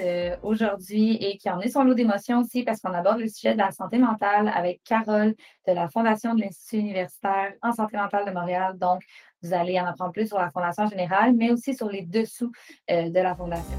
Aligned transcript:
Euh, 0.00 0.36
aujourd'hui 0.42 1.16
et 1.20 1.36
qui 1.38 1.50
en 1.50 1.60
est 1.60 1.68
son 1.68 1.84
lot 1.84 1.94
d'émotions 1.94 2.40
aussi 2.40 2.62
parce 2.62 2.80
qu'on 2.80 2.92
aborde 2.92 3.20
le 3.20 3.28
sujet 3.28 3.52
de 3.52 3.58
la 3.58 3.70
santé 3.70 3.98
mentale 3.98 4.50
avec 4.54 4.80
Carole 4.84 5.34
de 5.66 5.72
la 5.72 5.88
Fondation 5.88 6.34
de 6.34 6.40
l'Institut 6.40 6.78
universitaire 6.78 7.52
en 7.62 7.72
santé 7.72 7.96
mentale 7.96 8.26
de 8.26 8.32
Montréal. 8.32 8.76
Donc, 8.78 9.02
vous 9.42 9.52
allez 9.52 9.78
en 9.80 9.86
apprendre 9.86 10.12
plus 10.12 10.26
sur 10.26 10.38
la 10.38 10.50
Fondation 10.50 10.86
générale, 10.86 11.34
mais 11.36 11.50
aussi 11.50 11.74
sur 11.74 11.88
les 11.88 12.02
dessous 12.02 12.50
euh, 12.90 13.08
de 13.10 13.20
la 13.20 13.34
Fondation. 13.34 13.78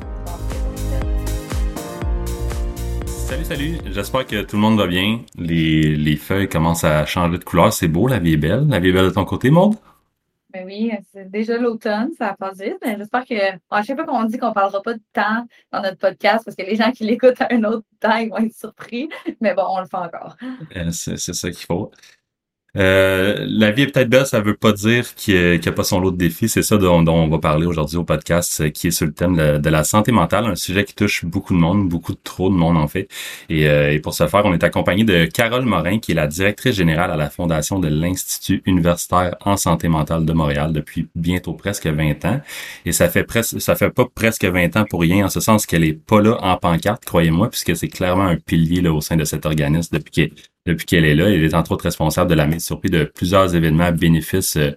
Salut, 3.05 3.45
salut. 3.45 3.77
J'espère 3.85 4.25
que 4.25 4.41
tout 4.41 4.55
le 4.55 4.61
monde 4.61 4.79
va 4.79 4.87
bien. 4.87 5.19
Les, 5.35 5.95
les 5.95 6.15
feuilles 6.15 6.49
commencent 6.49 6.83
à 6.83 7.05
changer 7.05 7.37
de 7.37 7.43
couleur. 7.43 7.71
C'est 7.71 7.87
beau, 7.87 8.07
la 8.07 8.19
vie 8.19 8.33
est 8.33 8.37
belle. 8.37 8.67
La 8.67 8.79
vie 8.79 8.89
est 8.89 8.93
belle 8.93 9.05
de 9.05 9.11
ton 9.11 9.25
côté, 9.25 9.51
Maud? 9.51 9.75
Ben 10.51 10.65
oui, 10.65 10.91
c'est 11.11 11.29
déjà 11.29 11.57
l'automne, 11.57 12.09
ça 12.17 12.35
passe 12.37 12.57
vite. 12.59 12.77
Mais 12.83 12.97
j'espère 12.97 13.23
que. 13.25 13.35
à 13.69 13.83
chaque 13.83 13.97
fois 13.97 14.05
qu'on 14.05 14.23
dit 14.23 14.37
qu'on 14.37 14.51
parlera 14.51 14.81
pas 14.81 14.93
de 14.95 15.01
temps 15.13 15.45
dans 15.71 15.81
notre 15.81 15.97
podcast, 15.97 16.43
parce 16.43 16.55
que 16.55 16.63
les 16.63 16.75
gens 16.75 16.91
qui 16.91 17.03
l'écoutent 17.03 17.39
à 17.41 17.47
un 17.51 17.63
autre 17.65 17.85
temps, 17.99 18.17
ils 18.17 18.29
vont 18.29 18.37
être 18.37 18.55
surpris. 18.55 19.09
Mais 19.41 19.53
bon, 19.53 19.65
on 19.67 19.79
le 19.79 19.85
fait 19.85 19.97
encore. 19.97 20.35
Euh, 20.75 20.91
c'est 20.91 21.17
ça 21.17 21.51
qu'il 21.51 21.65
faut. 21.65 21.91
Euh, 22.77 23.45
la 23.49 23.71
vie 23.71 23.83
est 23.83 23.87
peut-être 23.87 24.09
belle, 24.09 24.27
ça 24.27 24.41
veut 24.41 24.55
pas 24.55 24.73
dire 24.73 25.15
qu'il 25.15 25.59
n'y 25.59 25.67
a, 25.67 25.71
pas 25.71 25.83
son 25.83 25.99
lot 25.99 26.11
de 26.11 26.17
défis. 26.17 26.49
C'est 26.49 26.61
ça 26.61 26.77
dont, 26.77 27.07
on 27.07 27.27
va 27.27 27.39
parler 27.39 27.65
aujourd'hui 27.65 27.97
au 27.97 28.03
podcast, 28.03 28.61
euh, 28.61 28.69
qui 28.69 28.87
est 28.87 28.91
sur 28.91 29.07
le 29.07 29.13
thème 29.13 29.59
de, 29.59 29.69
la 29.69 29.83
santé 29.83 30.11
mentale, 30.11 30.45
un 30.45 30.55
sujet 30.55 30.83
qui 30.83 30.93
touche 30.93 31.25
beaucoup 31.25 31.53
de 31.53 31.59
monde, 31.59 31.89
beaucoup 31.89 32.13
trop 32.13 32.49
de 32.49 32.55
monde 32.55 32.77
en 32.77 32.87
fait. 32.87 33.07
Et, 33.49 33.67
euh, 33.67 33.91
et, 33.93 33.99
pour 33.99 34.13
ce 34.13 34.27
faire, 34.27 34.45
on 34.45 34.53
est 34.53 34.63
accompagné 34.63 35.03
de 35.03 35.25
Carole 35.25 35.65
Morin, 35.65 35.99
qui 35.99 36.11
est 36.11 36.15
la 36.15 36.27
directrice 36.27 36.75
générale 36.75 37.11
à 37.11 37.15
la 37.17 37.29
fondation 37.29 37.79
de 37.79 37.87
l'Institut 37.87 38.61
universitaire 38.65 39.35
en 39.45 39.57
santé 39.57 39.87
mentale 39.87 40.25
de 40.25 40.33
Montréal 40.33 40.73
depuis 40.73 41.07
bientôt 41.15 41.53
presque 41.53 41.87
20 41.87 42.25
ans. 42.25 42.41
Et 42.85 42.91
ça 42.91 43.09
fait 43.09 43.23
presque, 43.23 43.59
ça 43.61 43.75
fait 43.75 43.89
pas 43.89 44.05
presque 44.13 44.45
20 44.45 44.77
ans 44.77 44.85
pour 44.89 45.01
rien, 45.01 45.25
en 45.25 45.29
ce 45.29 45.39
sens 45.39 45.65
qu'elle 45.65 45.83
est 45.83 45.93
pas 45.93 46.21
là 46.21 46.37
en 46.41 46.57
pancarte, 46.57 47.05
croyez-moi, 47.05 47.49
puisque 47.49 47.75
c'est 47.75 47.87
clairement 47.87 48.25
un 48.25 48.35
pilier 48.37 48.81
là, 48.81 48.93
au 48.93 49.01
sein 49.01 49.15
de 49.15 49.25
cet 49.25 49.45
organisme 49.45 49.97
depuis 49.97 50.33
depuis 50.69 50.85
qu'elle 50.85 51.05
est 51.05 51.15
là. 51.15 51.29
Elle 51.29 51.43
est 51.43 51.53
entre 51.53 51.71
autres 51.73 51.83
responsable 51.83 52.29
de 52.29 52.35
la 52.35 52.47
mise 52.47 52.65
sur 52.65 52.79
pied 52.79 52.89
de 52.89 53.03
plusieurs 53.03 53.55
événements 53.55 53.91
bénéfices 53.91 54.57
euh, 54.57 54.71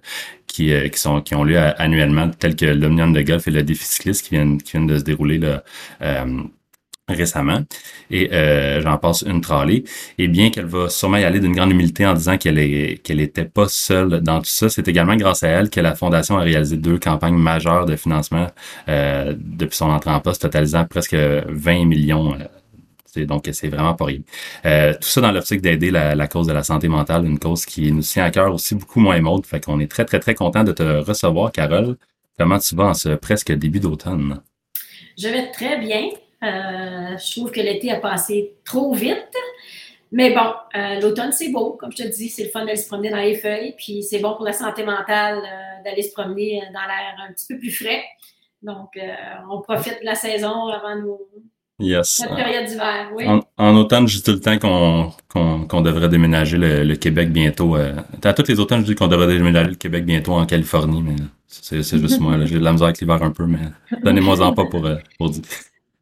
qui, 0.47 0.73
euh, 0.73 0.89
qui, 0.89 1.35
ont 1.35 1.43
lieu 1.43 1.57
annuellement, 1.57 2.29
tels 2.29 2.55
que 2.55 2.65
l'Omnium 2.65 3.13
de 3.13 3.21
golf 3.21 3.47
et 3.47 3.51
le 3.51 3.63
défi 3.63 3.85
cycliste 3.85 4.25
qui 4.25 4.35
viennent, 4.35 4.61
qui 4.61 4.71
viennent 4.73 4.87
de 4.87 4.97
se 4.97 5.03
dérouler 5.03 5.39
euh, 6.01 6.25
récemment. 7.07 7.61
Et 8.11 8.29
j'en 8.81 8.97
passe 8.97 9.23
une 9.23 9.41
tralée. 9.41 9.83
Et 10.17 10.27
bien 10.27 10.51
qu'elle 10.51 10.65
va 10.65 10.89
sûrement 10.89 11.17
y 11.17 11.23
aller 11.23 11.39
d'une 11.39 11.55
grande 11.55 11.71
humilité 11.71 12.05
en 12.05 12.13
disant 12.13 12.37
qu'elle 12.37 12.99
qu'elle 12.99 13.19
était 13.19 13.45
pas 13.45 13.67
seule 13.67 14.21
dans 14.21 14.39
tout 14.39 14.49
ça, 14.49 14.69
c'est 14.69 14.87
également 14.87 15.15
grâce 15.15 15.43
à 15.43 15.47
elle 15.47 15.69
que 15.69 15.79
la 15.79 15.95
Fondation 15.95 16.37
a 16.37 16.41
réalisé 16.41 16.77
deux 16.77 16.99
campagnes 16.99 17.35
majeures 17.35 17.85
de 17.85 17.95
financement 17.95 18.47
depuis 18.87 19.75
son 19.75 19.89
entrée 19.89 20.11
en 20.11 20.19
poste, 20.19 20.43
totalisant 20.43 20.85
presque 20.85 21.15
20 21.15 21.85
millions 21.85 22.37
donc, 23.21 23.49
c'est 23.51 23.67
vraiment 23.67 23.93
pas 23.93 24.05
rien. 24.05 24.19
Euh, 24.65 24.93
tout 24.93 25.07
ça 25.07 25.21
dans 25.21 25.31
l'optique 25.31 25.61
d'aider 25.61 25.91
la, 25.91 26.27
cause 26.27 26.47
de 26.47 26.53
la 26.53 26.63
santé 26.63 26.87
mentale, 26.87 27.25
une 27.25 27.39
cause 27.39 27.65
qui 27.65 27.91
nous 27.91 28.01
tient 28.01 28.25
à 28.25 28.31
cœur 28.31 28.53
aussi 28.53 28.75
beaucoup 28.75 28.99
moins 28.99 29.19
mode. 29.21 29.45
Fait 29.45 29.63
qu'on 29.63 29.79
est 29.79 29.89
très, 29.89 30.05
très, 30.05 30.19
très 30.19 30.35
content 30.35 30.63
de 30.63 30.71
te 30.71 30.83
recevoir, 30.83 31.51
Carole. 31.51 31.97
Comment 32.37 32.59
tu 32.59 32.75
vas 32.75 32.85
en 32.85 32.93
ce 32.93 33.09
presque 33.09 33.51
début 33.51 33.79
d'automne? 33.79 34.41
Je 35.17 35.27
vais 35.27 35.51
très 35.51 35.77
bien. 35.77 36.09
Euh, 36.43 37.17
je 37.17 37.31
trouve 37.31 37.51
que 37.51 37.61
l'été 37.61 37.91
a 37.91 37.99
passé 37.99 38.55
trop 38.65 38.93
vite. 38.93 39.35
Mais 40.11 40.33
bon, 40.33 40.53
euh, 40.75 40.99
l'automne, 40.99 41.31
c'est 41.31 41.49
beau. 41.49 41.73
Comme 41.79 41.91
je 41.91 42.03
te 42.03 42.07
dis, 42.07 42.29
c'est 42.29 42.43
le 42.43 42.49
fun 42.49 42.65
d'aller 42.65 42.75
se 42.75 42.87
promener 42.87 43.09
dans 43.09 43.17
les 43.17 43.35
feuilles. 43.35 43.75
Puis 43.77 44.03
c'est 44.03 44.19
bon 44.19 44.35
pour 44.35 44.45
la 44.45 44.53
santé 44.53 44.83
mentale 44.83 45.41
d'aller 45.83 46.01
se 46.01 46.11
promener 46.13 46.61
dans 46.73 46.81
l'air 46.81 47.15
un 47.27 47.33
petit 47.33 47.47
peu 47.47 47.59
plus 47.59 47.71
frais. 47.71 48.03
Donc, 48.61 48.97
on 49.51 49.61
profite 49.61 49.99
de 49.99 50.05
la 50.05 50.15
saison 50.15 50.67
avant 50.67 50.95
nous, 50.95 51.19
Yes. 51.79 52.23
La 52.29 52.35
période 52.35 52.65
d'hiver, 52.65 53.11
oui. 53.15 53.25
En, 53.57 53.75
automne, 53.75 54.07
je 54.07 54.17
dis 54.17 54.23
tout 54.23 54.31
le 54.31 54.39
temps 54.39 54.57
qu'on 55.27 55.81
devrait 55.81 56.09
déménager 56.09 56.57
le, 56.57 56.95
Québec 56.95 57.31
bientôt. 57.31 57.75
Euh, 57.75 57.95
à 58.23 58.33
tous 58.33 58.47
les 58.47 58.59
automnes, 58.59 58.81
je 58.81 58.85
dis 58.85 58.95
qu'on 58.95 59.07
devrait 59.07 59.27
déménager 59.27 59.71
le 59.71 59.75
Québec 59.75 60.05
bientôt 60.05 60.33
en 60.33 60.45
Californie, 60.45 61.01
mais 61.01 61.15
c'est 61.47 61.83
juste 61.83 62.19
moi. 62.19 62.37
J'ai 62.45 62.59
de 62.59 62.63
la 62.63 62.71
misère 62.73 62.87
avec 62.87 62.99
l'hiver 62.99 63.21
un 63.21 63.31
peu, 63.31 63.45
mais 63.45 63.59
donnez-moi-en 64.03 64.53
pas 64.53 64.65
pour, 64.65 64.85
euh, 64.85 64.97
pour 65.17 65.29
dire. 65.31 65.43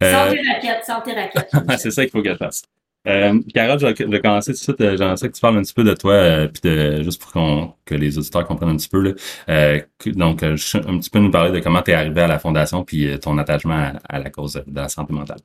Euh, 0.04 0.12
sans 0.12 0.34
tes 0.34 0.42
raquettes, 0.48 0.86
sans 0.86 1.02
tes 1.02 1.14
raquettes. 1.14 1.50
c'est 1.78 1.92
ça 1.92 2.04
qu'il 2.04 2.12
faut 2.12 2.22
que 2.22 2.32
je 2.32 2.38
fasse. 2.38 2.64
Euh, 3.08 3.40
Carole, 3.54 3.80
je 3.80 3.88
vais, 3.88 4.22
commencer 4.22 4.52
tout 4.54 4.58
de 4.60 4.64
suite. 4.64 4.82
Euh, 4.82 4.96
j'aimerais 4.96 5.16
que 5.16 5.28
tu 5.28 5.42
parles 5.42 5.58
un 5.58 5.64
petit 5.64 5.74
peu 5.74 5.84
de 5.84 5.94
toi, 5.94 6.14
euh, 6.14 6.48
puis 6.48 6.62
de, 6.70 7.02
juste 7.02 7.20
pour 7.22 7.32
qu'on 7.32 7.74
que 7.84 7.96
les 7.96 8.18
auditeurs 8.18 8.46
comprennent 8.46 8.70
un 8.70 8.78
petit 8.78 8.90
peu. 8.90 9.02
Là. 9.02 9.12
Euh, 9.50 9.82
donc, 10.08 10.44
un 10.44 10.54
petit 10.56 11.10
peu 11.10 11.20
nous 11.20 11.32
parler 11.32 11.52
de 11.52 11.60
comment 11.64 11.82
tu 11.82 11.92
es 11.92 11.94
arrivé 11.96 12.22
à 12.22 12.28
la 12.28 12.38
Fondation, 12.38 12.84
puis 12.84 13.20
ton 13.20 13.38
attachement 13.38 13.94
à, 14.08 14.20
la 14.20 14.30
cause 14.30 14.64
de 14.66 14.76
la 14.76 14.88
santé 14.88 15.14
mentale. 15.14 15.40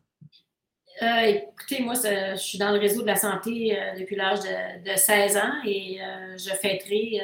Écoutez, 1.01 1.83
moi, 1.83 1.95
je 1.95 2.37
suis 2.37 2.59
dans 2.59 2.73
le 2.73 2.79
réseau 2.79 3.03
de 3.03 3.07
la 3.07 3.17
santé 3.17 3.77
depuis 3.99 4.17
l'âge 4.17 4.41
de, 4.41 4.91
de, 4.91 4.97
16 4.97 5.37
ans 5.37 5.53
et 5.65 5.99
je 6.37 6.51
fêterai 6.51 7.21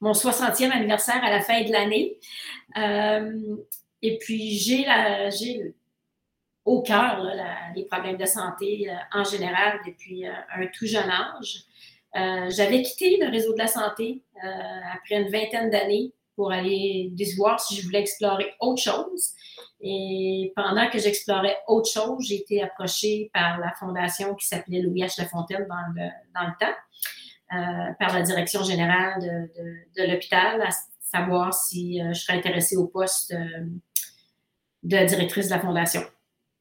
mon 0.00 0.12
60e 0.12 0.70
anniversaire 0.70 1.22
à 1.22 1.30
la 1.30 1.40
fin 1.40 1.62
de 1.62 1.72
l'année. 1.72 2.18
et 4.02 4.18
puis, 4.18 4.58
j'ai 4.58 4.86
au 6.68 6.82
cœur 6.82 7.26
les 7.74 7.84
problèmes 7.84 8.18
de 8.18 8.26
santé 8.26 8.90
euh, 8.90 8.94
en 9.18 9.24
général 9.24 9.80
depuis 9.86 10.26
euh, 10.26 10.32
un 10.54 10.66
tout 10.66 10.86
jeune 10.86 11.08
âge. 11.08 11.62
Euh, 12.16 12.50
j'avais 12.50 12.82
quitté 12.82 13.16
le 13.18 13.30
réseau 13.30 13.52
de 13.52 13.58
la 13.58 13.66
santé 13.66 14.22
après 14.94 15.16
une 15.20 15.30
vingtaine 15.30 15.70
d'années 15.70 16.12
pour 16.36 16.52
aller 16.52 17.12
voir 17.36 17.60
si 17.60 17.76
je 17.76 17.84
voulais 17.84 18.00
explorer 18.00 18.54
autre 18.60 18.82
chose. 18.82 19.32
Et 19.80 20.52
pendant 20.56 20.88
que 20.90 20.98
j'explorais 20.98 21.56
autre 21.68 21.90
chose, 21.90 22.24
j'ai 22.26 22.36
été 22.36 22.62
approchée 22.62 23.30
par 23.32 23.58
la 23.58 23.72
fondation 23.72 24.34
qui 24.34 24.46
s'appelait 24.46 24.80
Louis 24.80 25.02
H. 25.02 25.20
Lafontaine 25.20 25.66
dans 25.68 25.92
le, 25.94 26.08
dans 26.34 26.46
le 26.48 26.52
temps, 26.58 27.94
par 27.98 28.12
la 28.12 28.22
direction 28.22 28.62
générale 28.64 29.20
de, 29.20 30.02
l'hôpital, 30.10 30.60
à 30.60 30.70
savoir 31.00 31.54
si 31.54 32.00
je 32.00 32.12
serais 32.12 32.38
intéressée 32.38 32.76
au 32.76 32.86
poste 32.86 33.32
de 34.82 35.06
directrice 35.06 35.46
de 35.46 35.54
la 35.54 35.60
fondation. 35.60 36.02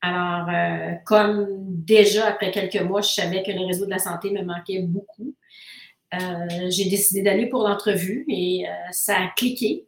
Alors, 0.02 0.48
euh, 0.50 0.96
comme 1.06 1.48
déjà 1.68 2.28
après 2.28 2.52
quelques 2.52 2.82
mois, 2.82 3.02
je 3.02 3.10
savais 3.10 3.44
que 3.44 3.52
le 3.52 3.66
réseau 3.66 3.86
de 3.86 3.92
la 3.92 4.00
santé 4.00 4.32
me 4.32 4.44
manquait 4.44 4.82
beaucoup, 4.82 5.34
euh, 6.14 6.70
j'ai 6.70 6.90
décidé 6.90 7.22
d'aller 7.22 7.48
pour 7.48 7.68
l'entrevue 7.68 8.24
et 8.28 8.68
euh, 8.68 8.72
ça 8.92 9.18
a 9.18 9.28
cliqué. 9.36 9.87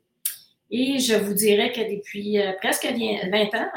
Et 0.71 0.99
je 0.99 1.15
vous 1.15 1.33
dirais 1.33 1.71
que 1.71 1.81
depuis 1.81 2.37
presque 2.61 2.85
20 2.85 3.55
ans, 3.55 3.71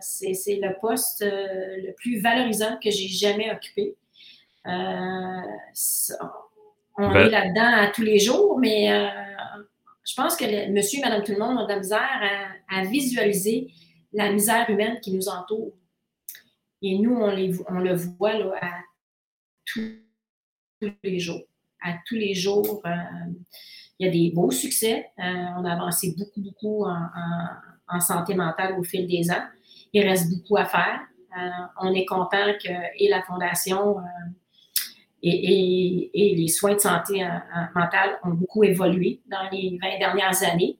c'est 0.00 0.32
le 0.60 0.78
poste 0.80 1.24
le 1.24 1.92
plus 1.92 2.20
valorisant 2.20 2.78
que 2.82 2.90
j'ai 2.90 3.08
jamais 3.08 3.50
occupé. 3.52 3.94
on 4.64 4.74
est 7.14 7.30
là-dedans 7.30 7.92
tous 7.94 8.02
les 8.02 8.18
jours, 8.18 8.58
mais 8.58 8.88
je 10.04 10.14
pense 10.14 10.34
que 10.34 10.70
monsieur 10.70 10.98
et 10.98 11.02
madame 11.02 11.22
tout 11.22 11.32
le 11.32 11.38
monde 11.38 11.58
ont 11.58 11.64
de 11.64 11.68
la 11.68 11.78
misère 11.78 12.20
à 12.68 12.84
visualiser 12.84 13.68
la 14.12 14.32
misère 14.32 14.68
humaine 14.68 15.00
qui 15.00 15.12
nous 15.12 15.28
entoure. 15.28 15.72
Et 16.82 16.98
nous, 16.98 17.14
on, 17.14 17.30
les, 17.30 17.54
on 17.68 17.78
le 17.78 17.94
voit 17.94 18.34
là, 18.34 18.58
à 18.60 18.80
tous 19.64 20.00
les 21.02 21.18
jours. 21.18 21.42
À 21.80 21.94
tous 22.06 22.16
les 22.16 22.34
jours, 22.34 22.82
euh, 22.84 22.90
il 23.98 24.06
y 24.06 24.08
a 24.08 24.12
des 24.12 24.32
beaux 24.34 24.50
succès. 24.50 25.06
Euh, 25.18 25.22
on 25.58 25.64
a 25.64 25.72
avancé 25.72 26.14
beaucoup, 26.18 26.40
beaucoup 26.40 26.84
en, 26.84 28.00
santé 28.00 28.34
mentale 28.34 28.74
au 28.78 28.82
fil 28.82 29.06
des 29.06 29.30
ans. 29.30 29.44
Il 29.92 30.06
reste 30.06 30.30
beaucoup 30.30 30.56
à 30.56 30.64
faire. 30.64 31.00
Euh, 31.36 31.50
on 31.80 31.92
est 31.92 32.06
content 32.06 32.52
que 32.62 32.70
et 32.98 33.08
la 33.08 33.22
Fondation 33.22 33.96
et, 35.22 36.10
et, 36.14 36.34
les 36.34 36.48
soins 36.48 36.74
de 36.74 36.80
santé 36.80 37.24
mentale 37.74 38.18
ont 38.24 38.30
beaucoup 38.30 38.64
évolué 38.64 39.20
dans 39.26 39.48
les 39.52 39.78
20 39.80 39.98
dernières 39.98 40.42
années. 40.42 40.78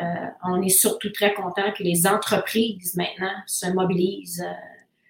Euh, 0.00 0.04
on 0.44 0.62
est 0.62 0.70
surtout 0.70 1.10
très 1.10 1.34
content 1.34 1.70
que 1.76 1.82
les 1.82 2.06
entreprises 2.06 2.96
maintenant 2.96 3.32
se 3.46 3.70
mobilisent 3.72 4.42
euh, 4.42 4.52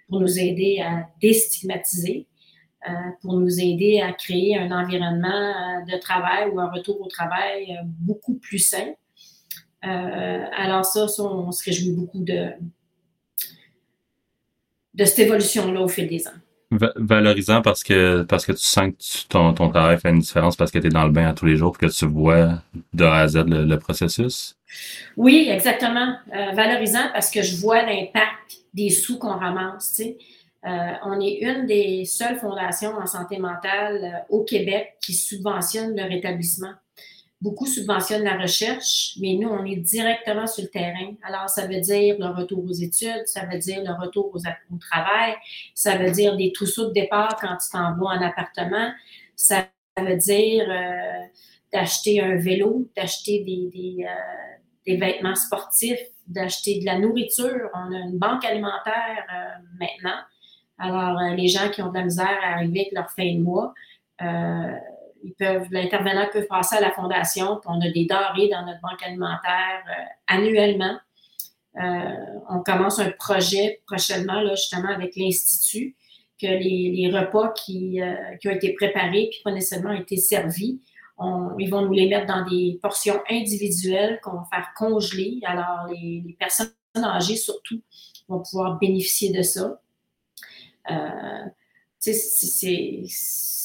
pour 0.08 0.20
nous 0.20 0.38
aider 0.38 0.80
à 0.80 1.06
déstigmatiser, 1.20 2.26
euh, 2.26 2.31
pour 3.20 3.34
nous 3.34 3.60
aider 3.60 4.00
à 4.00 4.12
créer 4.12 4.58
un 4.58 4.70
environnement 4.70 5.84
de 5.86 5.98
travail 5.98 6.48
ou 6.50 6.60
un 6.60 6.70
retour 6.70 7.00
au 7.00 7.06
travail 7.06 7.78
beaucoup 8.00 8.34
plus 8.34 8.58
sain. 8.58 8.92
alors 9.82 10.84
ça, 10.84 11.06
on, 11.22 11.52
se 11.52 11.64
réjouit 11.64 11.92
beaucoup 11.92 12.22
de, 12.24 12.50
de 14.94 15.04
cette 15.04 15.20
évolution-là 15.20 15.80
au 15.80 15.88
fil 15.88 16.08
des 16.08 16.26
ans. 16.26 16.38
valorisant 16.96 17.62
parce 17.62 17.82
que 17.84 18.22
parce 18.22 18.46
que 18.46 18.52
tu 18.52 18.64
sens 18.64 18.90
que 18.90 19.28
ton, 19.28 19.52
ton 19.52 19.68
travail 19.68 19.98
fait 19.98 20.10
une 20.10 20.20
différence 20.20 20.56
parce 20.56 20.70
que 20.70 20.78
tu 20.78 20.86
es 20.86 20.90
dans 20.90 21.04
le 21.04 21.12
bain 21.12 21.28
à 21.28 21.34
tous 21.34 21.46
les 21.46 21.56
jours 21.56 21.76
que 21.76 21.86
tu 21.86 22.06
vois 22.06 22.62
de 22.92 23.04
A 23.04 23.18
à 23.18 23.28
Z 23.28 23.44
le, 23.46 23.76
processus? 23.76 24.56
Oui, 25.16 25.48
exactement. 25.50 26.16
Euh, 26.34 26.52
valorisant 26.52 27.10
parce 27.12 27.30
que 27.30 27.42
je 27.42 27.56
vois 27.56 27.82
l'impact 27.82 28.62
des 28.72 28.90
sous 28.90 29.18
qu'on 29.18 29.36
ramasse. 29.36 29.94
Tu 29.96 30.02
sais. 30.02 30.18
Euh, 30.64 30.92
on 31.04 31.20
est 31.20 31.38
une 31.40 31.66
des 31.66 32.04
seules 32.04 32.38
fondations 32.38 32.94
en 32.94 33.06
santé 33.06 33.38
mentale 33.38 34.04
euh, 34.04 34.36
au 34.36 34.44
Québec 34.44 34.96
qui 35.00 35.12
subventionne 35.12 35.96
le 35.96 36.04
rétablissement 36.04 36.72
beaucoup 37.42 37.66
subventionnent 37.66 38.22
la 38.22 38.38
recherche, 38.38 39.16
mais 39.20 39.34
nous, 39.34 39.48
on 39.48 39.64
est 39.64 39.76
directement 39.76 40.46
sur 40.46 40.62
le 40.62 40.70
terrain. 40.70 41.12
Alors, 41.24 41.48
ça 41.48 41.66
veut 41.66 41.80
dire 41.80 42.14
le 42.18 42.26
retour 42.26 42.64
aux 42.64 42.72
études, 42.72 43.26
ça 43.26 43.44
veut 43.46 43.58
dire 43.58 43.82
le 43.84 43.92
retour 44.00 44.30
aux, 44.32 44.38
au 44.38 44.78
travail, 44.78 45.34
ça 45.74 45.96
veut 45.96 46.12
dire 46.12 46.36
des 46.36 46.52
trousseaux 46.52 46.86
de 46.86 46.92
départ 46.92 47.36
quand 47.40 47.56
tu 47.56 47.68
t'en 47.70 47.96
vas 47.96 48.16
en 48.16 48.22
appartement, 48.22 48.92
ça 49.34 49.66
veut 49.98 50.16
dire 50.16 50.66
euh, 50.70 51.26
d'acheter 51.72 52.20
un 52.20 52.36
vélo, 52.36 52.88
d'acheter 52.96 53.40
des, 53.40 54.96
vêtements 54.96 55.34
sportifs, 55.34 55.98
d'acheter 56.28 56.78
de 56.78 56.86
la 56.86 57.00
nourriture. 57.00 57.70
On 57.74 57.92
a 57.92 57.98
une 57.98 58.18
banque 58.18 58.44
alimentaire 58.44 59.26
maintenant. 59.80 60.20
Alors, 60.78 61.18
les 61.36 61.48
gens 61.48 61.68
qui 61.70 61.82
ont 61.82 61.90
de 61.90 61.94
la 61.94 62.04
misère 62.04 62.38
à 62.42 62.54
arriver 62.54 62.80
avec 62.80 62.92
leur 62.92 63.10
fin 63.10 63.32
de 63.34 63.40
mois, 63.40 63.72
ils 65.22 65.34
peuvent, 65.34 65.66
l'intervenant 65.70 66.26
peut 66.32 66.44
passer 66.46 66.76
à 66.76 66.80
la 66.80 66.90
fondation. 66.90 67.60
on 67.66 67.80
a 67.80 67.90
des 67.90 68.06
denrées 68.06 68.48
dans 68.48 68.64
notre 68.66 68.80
banque 68.80 69.02
alimentaire 69.04 69.82
euh, 69.88 70.04
annuellement. 70.26 70.96
Euh, 71.76 72.14
on 72.50 72.60
commence 72.60 72.98
un 72.98 73.10
projet 73.10 73.82
prochainement, 73.86 74.40
là, 74.40 74.54
justement, 74.54 74.88
avec 74.88 75.16
l'Institut, 75.16 75.96
que 76.40 76.46
les, 76.46 77.10
repas 77.12 77.52
qui, 77.52 78.00
euh, 78.02 78.14
ont 78.44 78.50
été 78.50 78.74
préparés 78.74 79.28
puis 79.30 79.40
pas 79.44 79.52
nécessairement 79.52 79.92
été 79.92 80.16
servis, 80.16 80.80
ils 81.58 81.70
vont 81.70 81.82
nous 81.82 81.92
les 81.92 82.08
mettre 82.08 82.26
dans 82.26 82.44
des 82.44 82.80
portions 82.82 83.22
individuelles 83.30 84.18
qu'on 84.24 84.32
va 84.32 84.48
faire 84.52 84.72
congeler. 84.76 85.38
Alors, 85.44 85.86
les, 85.88 86.36
personnes 86.36 86.72
âgées, 86.96 87.36
surtout, 87.36 87.80
vont 88.26 88.42
pouvoir 88.42 88.76
bénéficier 88.80 89.32
de 89.32 89.42
ça. 89.42 89.80
C'est 91.98 93.04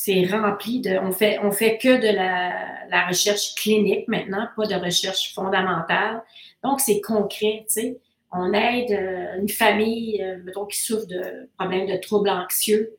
c'est 0.07 0.25
rempli 0.25 0.79
de. 0.79 0.97
On 0.99 1.11
fait, 1.11 1.37
on 1.39 1.51
fait 1.51 1.77
que 1.77 1.97
de 1.99 2.15
la, 2.15 3.07
recherche 3.07 3.55
clinique 3.55 4.07
maintenant, 4.07 4.47
pas 4.55 4.65
de 4.65 4.75
recherche 4.75 5.33
fondamentale. 5.33 6.23
Donc, 6.63 6.79
c'est 6.79 7.01
concret, 7.01 7.65
tu 7.67 7.81
sais. 7.81 7.99
On 8.31 8.53
aide 8.53 8.91
euh, 8.91 9.41
une 9.41 9.49
famille, 9.49 10.21
euh, 10.23 10.37
mettons, 10.43 10.65
qui 10.65 10.79
souffre 10.79 11.07
de 11.07 11.49
problèmes 11.57 11.87
de 11.87 11.97
troubles 11.97 12.29
anxieux. 12.29 12.95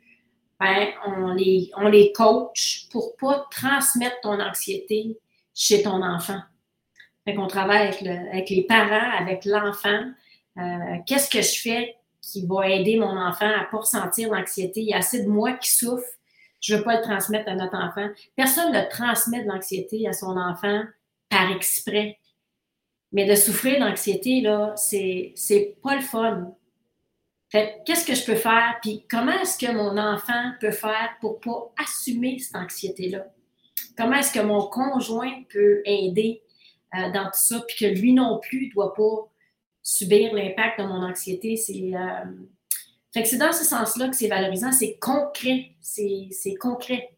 Ben, 0.60 0.88
on 1.06 1.32
les, 1.32 1.70
on 1.76 1.88
les 1.88 2.12
coach 2.12 2.88
pour 2.90 3.16
pas 3.16 3.46
transmettre 3.50 4.20
ton 4.22 4.38
anxiété 4.40 5.18
chez 5.54 5.82
ton 5.82 6.02
enfant. 6.02 6.40
Fait 7.24 7.34
qu'on 7.34 7.46
travaille 7.46 7.88
avec, 7.88 8.02
avec 8.02 8.50
les 8.50 8.64
parents, 8.64 9.18
avec 9.18 9.46
l'enfant. 9.46 10.10
Euh, 10.58 10.96
qu'est-ce 11.06 11.30
que 11.30 11.40
je 11.40 11.60
fais 11.60 11.96
qui 12.30 12.46
va 12.46 12.69
aider 12.69 12.98
mon 12.98 13.16
enfant 13.16 13.50
à 13.50 13.64
pas 13.64 13.78
ressentir 13.78 14.30
l'anxiété? 14.30 14.80
Il 14.80 14.88
y 14.88 14.94
a 14.94 14.98
assez 14.98 15.22
de 15.22 15.28
moi 15.28 15.52
qui 15.54 15.70
souffre 15.70 16.06
je 16.60 16.75
ne 16.75 16.78
veux 16.78 16.84
pas 16.84 16.96
le 16.96 17.02
transmettre 17.02 17.48
à 17.48 17.54
notre 17.54 17.76
enfant. 17.76 18.08
Personne 18.36 18.72
ne 18.72 18.90
transmet 18.90 19.42
de 19.42 19.48
l'anxiété 19.48 20.08
à 20.08 20.12
son 20.12 20.36
enfant 20.36 20.82
par 21.28 21.50
exprès. 21.52 22.19
Mais 23.12 23.26
de 23.26 23.34
souffrir 23.34 23.80
d'anxiété, 23.80 24.40
là, 24.40 24.75
c'est, 24.76 25.32
c'est 25.34 25.76
pas 25.82 25.94
le 25.94 26.02
fun. 26.02 26.54
Fait 27.50 27.80
qu'est-ce 27.86 28.04
que 28.04 28.14
je 28.14 28.25
peux 28.25 28.34
faire? 28.34 28.78
Puis 28.82 29.06
comment 29.08 29.32
est-ce 29.40 29.56
que 29.56 29.72
mon 29.72 29.96
enfant 29.96 30.52
peut 30.60 30.70
faire 30.70 31.16
pour 31.20 31.40
pas 31.40 31.72
assumer 31.82 32.38
cette 32.38 32.56
anxiété-là? 32.56 33.26
Comment 33.96 34.16
est-ce 34.16 34.32
que 34.32 34.40
mon 34.40 34.66
conjoint 34.69 35.42
peut 35.48 35.80
aider 35.86 36.42
euh, 36.94 37.10
dans 37.12 37.25
tout 37.25 37.30
ça, 37.34 37.62
puis 37.66 37.76
que 37.78 38.00
lui 38.00 38.12
non 38.12 38.40
plus 38.40 38.66
ne 38.66 38.72
doit 38.72 38.94
pas 38.94 39.30
subir 39.88 40.35
l'impact 40.35 40.81
de 40.81 40.85
mon 40.87 41.02
anxiété? 41.02 41.56
C'est, 41.56 41.94
euh, 41.94 42.25
fait 43.12 43.23
que 43.23 43.29
c'est 43.29 43.38
dans 43.38 43.52
ce 43.52 43.64
sens-là 43.64 44.08
que 44.08 44.17
c'est 44.17 44.29
valorisant, 44.29 44.70
c'est 44.73 44.99
concret, 45.00 45.73
c'est 45.81 46.55
concret. 46.61 47.11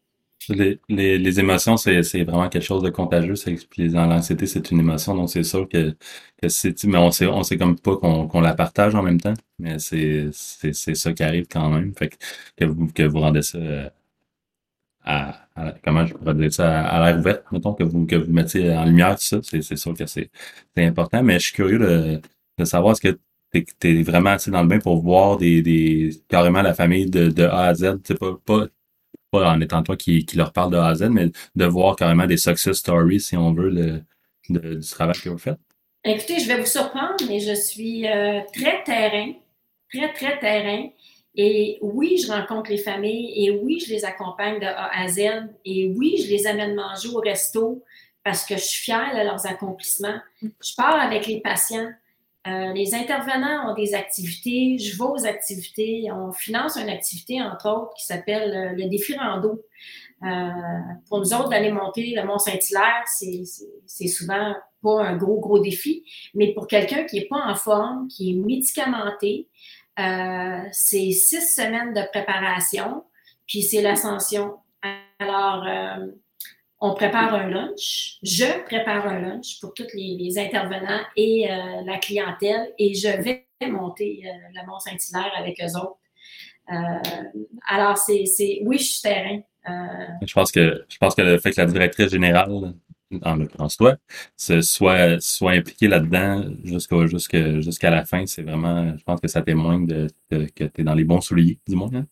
Les, 0.49 0.79
les, 0.89 1.19
les 1.19 1.39
émotions, 1.39 1.77
c'est 1.77 2.23
vraiment 2.23 2.49
quelque 2.49 2.63
chose 2.63 2.81
de 2.81 2.89
contagieux. 2.89 3.35
Dans 3.77 4.07
l'anxiété, 4.07 4.47
c'est 4.47 4.71
une 4.71 4.79
émotion, 4.79 5.15
donc 5.15 5.29
c'est 5.29 5.43
sûr 5.43 5.69
que, 5.69 5.95
que 6.41 6.49
c'est. 6.49 6.83
Mais 6.85 6.97
on 6.97 7.11
sait, 7.11 7.27
on 7.27 7.43
sait 7.43 7.57
comme 7.57 7.77
pas 7.77 7.95
qu'on 7.97 8.41
la 8.41 8.55
partage 8.55 8.95
en 8.95 9.03
même 9.03 9.21
temps. 9.21 9.35
Mais 9.59 9.77
c'est 9.77 10.31
ça 10.33 11.13
qui 11.13 11.23
arrive 11.23 11.45
quand 11.47 11.69
même. 11.69 11.93
Fait 11.95 12.09
que, 12.09 12.15
que 12.57 12.65
vous, 12.65 12.87
que 12.87 13.03
vous 13.03 13.19
rendez 13.19 13.43
ça 13.43 13.59
euh, 13.59 13.89
à, 15.03 15.47
comment 15.83 16.05
je 16.07 16.13
pourrais 16.15 16.33
dire 16.33 16.51
ça 16.53 16.85
à, 16.87 17.05
l'air 17.05 17.19
ouvert, 17.19 17.41
mettons, 17.51 17.73
que 17.73 17.83
vous, 17.83 18.05
que 18.07 18.15
vous 18.15 18.31
mettiez 18.31 18.71
en 18.73 18.85
lumière 18.85 19.15
tout 19.17 19.23
ça. 19.23 19.37
C'est 19.43 19.75
sûr 19.75 19.93
que 19.93 20.05
c'est 20.07 20.31
important. 20.77 21.21
Mais 21.21 21.35
je 21.39 21.45
suis 21.45 21.53
curieux 21.53 21.79
de, 21.79 22.19
de 22.61 22.65
savoir 22.65 22.95
ce 22.95 23.01
que 23.01 23.19
t'es 23.51 23.65
es 23.83 24.03
vraiment 24.03 24.31
assez 24.31 24.51
dans 24.51 24.61
le 24.61 24.67
bain 24.67 24.79
pour 24.79 25.01
voir 25.01 25.37
des, 25.37 25.61
des 25.61 26.11
carrément 26.29 26.61
la 26.61 26.73
famille 26.73 27.09
de, 27.09 27.43
A 27.43 27.67
à 27.67 27.73
Z. 27.73 27.99
C'est 28.03 28.17
pas, 28.17 28.37
pas, 28.45 28.67
pas 29.29 29.51
en 29.51 29.59
étant 29.61 29.83
toi 29.83 29.97
qui, 29.97 30.25
qui 30.25 30.37
leur 30.37 30.53
parle 30.53 30.71
de 30.71 30.77
A 30.77 30.87
à 30.87 30.95
Z, 30.95 31.09
mais 31.09 31.29
de 31.55 31.65
voir 31.65 31.95
carrément 31.95 32.25
des 32.25 32.37
success 32.37 32.77
stories, 32.77 33.19
si 33.19 33.35
on 33.35 33.53
veut, 33.53 33.69
le, 33.69 34.03
du 34.49 34.87
travail 34.87 35.15
que 35.21 35.29
vous 35.29 35.37
faites. 35.37 35.59
Écoutez, 36.03 36.39
je 36.39 36.47
vais 36.47 36.59
vous 36.59 36.65
surprendre, 36.65 37.15
mais 37.27 37.39
je 37.39 37.53
suis 37.53 38.07
euh, 38.07 38.41
très 38.53 38.83
terrain, 38.83 39.33
très, 39.93 40.11
très 40.13 40.39
terrain. 40.39 40.89
Et 41.35 41.77
oui, 41.81 42.17
je 42.17 42.31
rencontre 42.31 42.71
les 42.71 42.77
familles 42.77 43.31
et 43.35 43.51
oui, 43.51 43.79
je 43.79 43.93
les 43.93 44.03
accompagne 44.03 44.59
de 44.59 44.65
A 44.65 44.89
à 45.01 45.07
Z 45.07 45.19
et 45.63 45.93
oui, 45.95 46.17
je 46.25 46.29
les 46.29 46.45
amène 46.47 46.75
manger 46.75 47.09
au 47.09 47.19
resto 47.19 47.83
parce 48.23 48.45
que 48.45 48.55
je 48.55 48.61
suis 48.61 48.83
fière 48.83 49.15
de 49.15 49.23
leurs 49.23 49.45
accomplissements. 49.45 50.19
Je 50.41 50.75
parle 50.75 50.99
avec 50.99 51.27
les 51.27 51.39
patients 51.39 51.89
euh, 52.47 52.73
les 52.73 52.95
intervenants 52.95 53.71
ont 53.71 53.75
des 53.75 53.93
activités, 53.93 54.77
je 54.79 54.97
vais 54.97 55.03
aux 55.03 55.25
activités. 55.27 56.11
On 56.11 56.31
finance 56.31 56.75
une 56.75 56.89
activité, 56.89 57.39
entre 57.41 57.69
autres, 57.69 57.93
qui 57.95 58.05
s'appelle 58.05 58.55
euh, 58.55 58.75
le 58.75 58.89
défi 58.89 59.15
rando. 59.15 59.63
Euh, 60.23 60.49
pour 61.07 61.19
nous 61.19 61.33
autres, 61.33 61.49
d'aller 61.49 61.71
monter 61.71 62.13
le 62.15 62.25
Mont-Saint-Hilaire, 62.25 63.03
c'est 63.05 64.07
souvent 64.07 64.55
pas 64.81 65.03
un 65.03 65.17
gros, 65.17 65.39
gros 65.39 65.59
défi, 65.59 66.03
mais 66.33 66.53
pour 66.53 66.67
quelqu'un 66.67 67.03
qui 67.05 67.17
n'est 67.17 67.27
pas 67.27 67.43
en 67.45 67.55
forme, 67.55 68.07
qui 68.07 68.31
est 68.31 68.33
médicamenté, 68.33 69.47
c'est 69.97 71.11
six 71.11 71.55
semaines 71.55 71.93
de 71.93 72.01
préparation, 72.11 73.03
puis 73.47 73.63
c'est 73.63 73.81
l'ascension. 73.81 74.57
Alors, 75.19 75.65
on 76.81 76.95
prépare 76.95 77.33
un 77.35 77.47
lunch. 77.47 78.17
Je 78.23 78.63
prépare 78.65 79.07
un 79.07 79.19
lunch 79.19 79.59
pour 79.61 79.73
tous 79.73 79.87
les, 79.93 80.37
intervenants 80.37 81.01
et 81.15 81.49
euh, 81.49 81.83
la 81.85 81.97
clientèle 81.99 82.73
et 82.77 82.95
je 82.95 83.07
vais 83.07 83.45
monter 83.69 84.23
euh, 84.25 84.29
le 84.55 84.67
Mont-Saint-Hilaire 84.67 85.31
avec 85.37 85.61
eux 85.61 85.77
autres. 85.77 85.99
Euh, 86.71 86.75
alors, 87.67 87.97
c'est, 87.97 88.25
oui, 88.63 88.79
je 88.79 88.83
suis 88.83 89.01
terrain. 89.01 89.41
je 90.25 90.33
pense 90.33 90.51
que 90.51 90.83
je 90.89 90.97
pense 90.97 91.13
que 91.13 91.21
le 91.21 91.37
fait 91.37 91.51
que 91.51 91.61
la 91.61 91.67
directrice 91.67 92.09
générale, 92.09 92.73
en 93.23 93.35
l'occurrence 93.35 93.77
toi, 93.77 93.97
soit, 94.35 95.19
soit 95.19 95.51
impliquée 95.51 95.87
là-dedans 95.87 96.45
jusqu'à 96.63 97.89
la 97.91 98.05
fin, 98.05 98.25
c'est 98.25 98.41
vraiment, 98.41 98.97
je 98.97 99.03
pense 99.03 99.21
que 99.21 99.27
ça 99.27 99.43
témoigne 99.43 99.85
de, 99.85 100.07
que 100.29 100.63
tu 100.63 100.81
es 100.81 100.83
dans 100.83 100.95
les 100.95 101.03
bons 101.03 101.21
souliers, 101.21 101.59
du 101.67 101.75
moins. 101.75 101.91
Hein. 101.93 102.07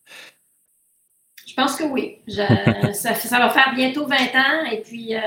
Je 1.50 1.56
pense 1.56 1.76
que 1.78 1.84
oui. 1.84 2.20
ça, 2.28 3.40
va 3.40 3.50
faire 3.50 3.74
bientôt 3.74 4.06
20 4.06 4.16
ans 4.36 4.72
et 4.72 4.82
puis 4.82 5.16
euh, 5.16 5.20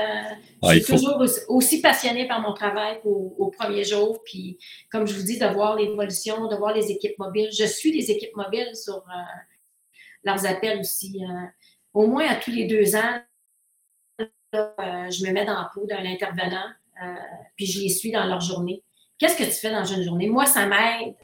je 0.63 0.79
suis 0.79 0.93
toujours 0.93 1.21
aussi, 1.49 1.81
passionnée 1.81 2.29
par 2.29 2.39
mon 2.39 2.53
travail 2.53 3.01
qu'au 3.01 3.53
premier 3.57 3.83
jour. 3.83 4.21
Puis, 4.23 4.57
comme 4.89 5.05
je 5.05 5.15
vous 5.15 5.23
dis, 5.23 5.37
de 5.37 5.45
voir 5.47 5.75
l'évolution, 5.75 6.47
de 6.47 6.55
voir 6.55 6.73
les 6.73 6.91
équipes 6.91 7.19
mobiles. 7.19 7.49
Je 7.51 7.65
suis 7.65 7.91
des 7.91 8.09
équipes 8.09 8.37
mobiles 8.37 8.73
sur 8.73 8.95
euh, 8.95 9.21
leurs 10.23 10.45
appels 10.45 10.79
aussi. 10.79 11.21
Euh, 11.21 11.45
au 11.93 12.07
moins 12.07 12.25
à 12.25 12.35
tous 12.35 12.51
les 12.51 12.67
deux 12.67 12.95
ans, 12.95 13.19
je 14.53 15.27
me 15.27 15.31
mets 15.33 15.43
dans 15.43 15.55
la 15.55 15.69
peau 15.73 15.85
d'un 15.85 16.05
intervenant, 16.05 16.69
puis 17.57 17.65
je 17.65 17.81
les 17.81 17.89
suis 17.89 18.11
dans 18.11 18.25
leur 18.25 18.39
journée. 18.39 18.81
Qu'est-ce 19.17 19.35
que 19.35 19.43
tu 19.43 19.51
fais 19.51 19.71
dans 19.71 19.83
une 19.83 20.03
journée? 20.03 20.29
Moi, 20.29 20.45
ça 20.45 20.67
m'aide 20.67 21.15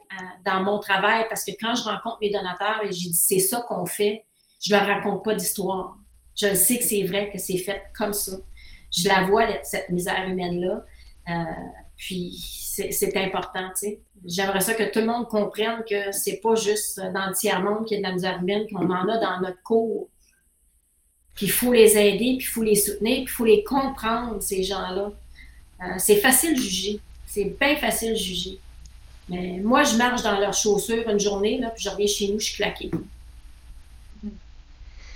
dans 0.44 0.62
mon 0.62 0.78
travail 0.78 1.24
parce 1.28 1.44
que 1.44 1.52
quand 1.58 1.74
je 1.74 1.84
rencontre 1.84 2.18
mes 2.20 2.30
donateurs 2.30 2.80
et 2.82 2.92
j'ai 2.92 3.08
dit 3.08 3.14
c'est 3.14 3.38
ça 3.38 3.64
qu'on 3.66 3.86
fait, 3.86 4.26
je 4.60 4.72
leur 4.72 4.86
raconte 4.86 5.24
pas 5.24 5.34
d'histoire. 5.34 5.96
Je 6.36 6.54
sais 6.54 6.78
que 6.78 6.84
c'est 6.84 7.02
vrai, 7.04 7.30
que 7.32 7.38
c'est 7.38 7.58
fait 7.58 7.82
comme 7.96 8.12
ça. 8.12 8.32
Je 8.96 9.08
la 9.08 9.24
vois, 9.24 9.46
cette 9.62 9.88
misère 9.90 10.26
humaine-là. 10.28 10.84
Euh, 11.28 11.32
puis 11.96 12.38
c'est 12.40 13.16
important, 13.16 13.68
tu 13.78 13.88
sais. 13.88 14.00
J'aimerais 14.24 14.60
ça 14.60 14.74
que 14.74 14.90
tout 14.90 15.00
le 15.00 15.06
monde 15.06 15.28
comprenne 15.28 15.82
que 15.88 16.12
c'est 16.12 16.40
pas 16.42 16.54
juste 16.54 16.98
dans 16.98 17.26
le 17.26 17.34
tiers-monde 17.34 17.86
qu'il 17.86 18.00
y 18.00 18.00
a 18.00 18.02
de 18.02 18.08
la 18.08 18.14
misère 18.14 18.38
humaine, 18.40 18.66
qu'on 18.70 18.90
en 18.90 19.08
a 19.08 19.18
dans 19.18 19.40
notre 19.40 19.62
cours. 19.62 20.08
Puis 21.34 21.46
il 21.46 21.52
faut 21.52 21.72
les 21.72 21.96
aider, 21.96 22.36
puis 22.38 22.46
il 22.46 22.50
faut 22.50 22.62
les 22.62 22.74
soutenir, 22.74 23.16
puis 23.16 23.24
il 23.24 23.28
faut 23.28 23.44
les 23.44 23.64
comprendre, 23.64 24.42
ces 24.42 24.62
gens-là. 24.62 25.12
Euh, 25.82 25.84
c'est 25.98 26.16
facile 26.16 26.54
de 26.54 26.60
juger. 26.60 27.00
C'est 27.26 27.56
bien 27.58 27.76
facile 27.76 28.12
de 28.12 28.18
juger. 28.18 28.58
Mais 29.28 29.60
moi, 29.62 29.84
je 29.84 29.96
marche 29.96 30.22
dans 30.22 30.38
leurs 30.38 30.54
chaussures 30.54 31.08
une 31.08 31.20
journée, 31.20 31.58
là, 31.58 31.70
puis 31.70 31.84
je 31.84 31.88
reviens 31.88 32.06
chez 32.06 32.28
nous, 32.28 32.40
je 32.40 32.46
suis 32.46 32.56
claquée. 32.56 32.90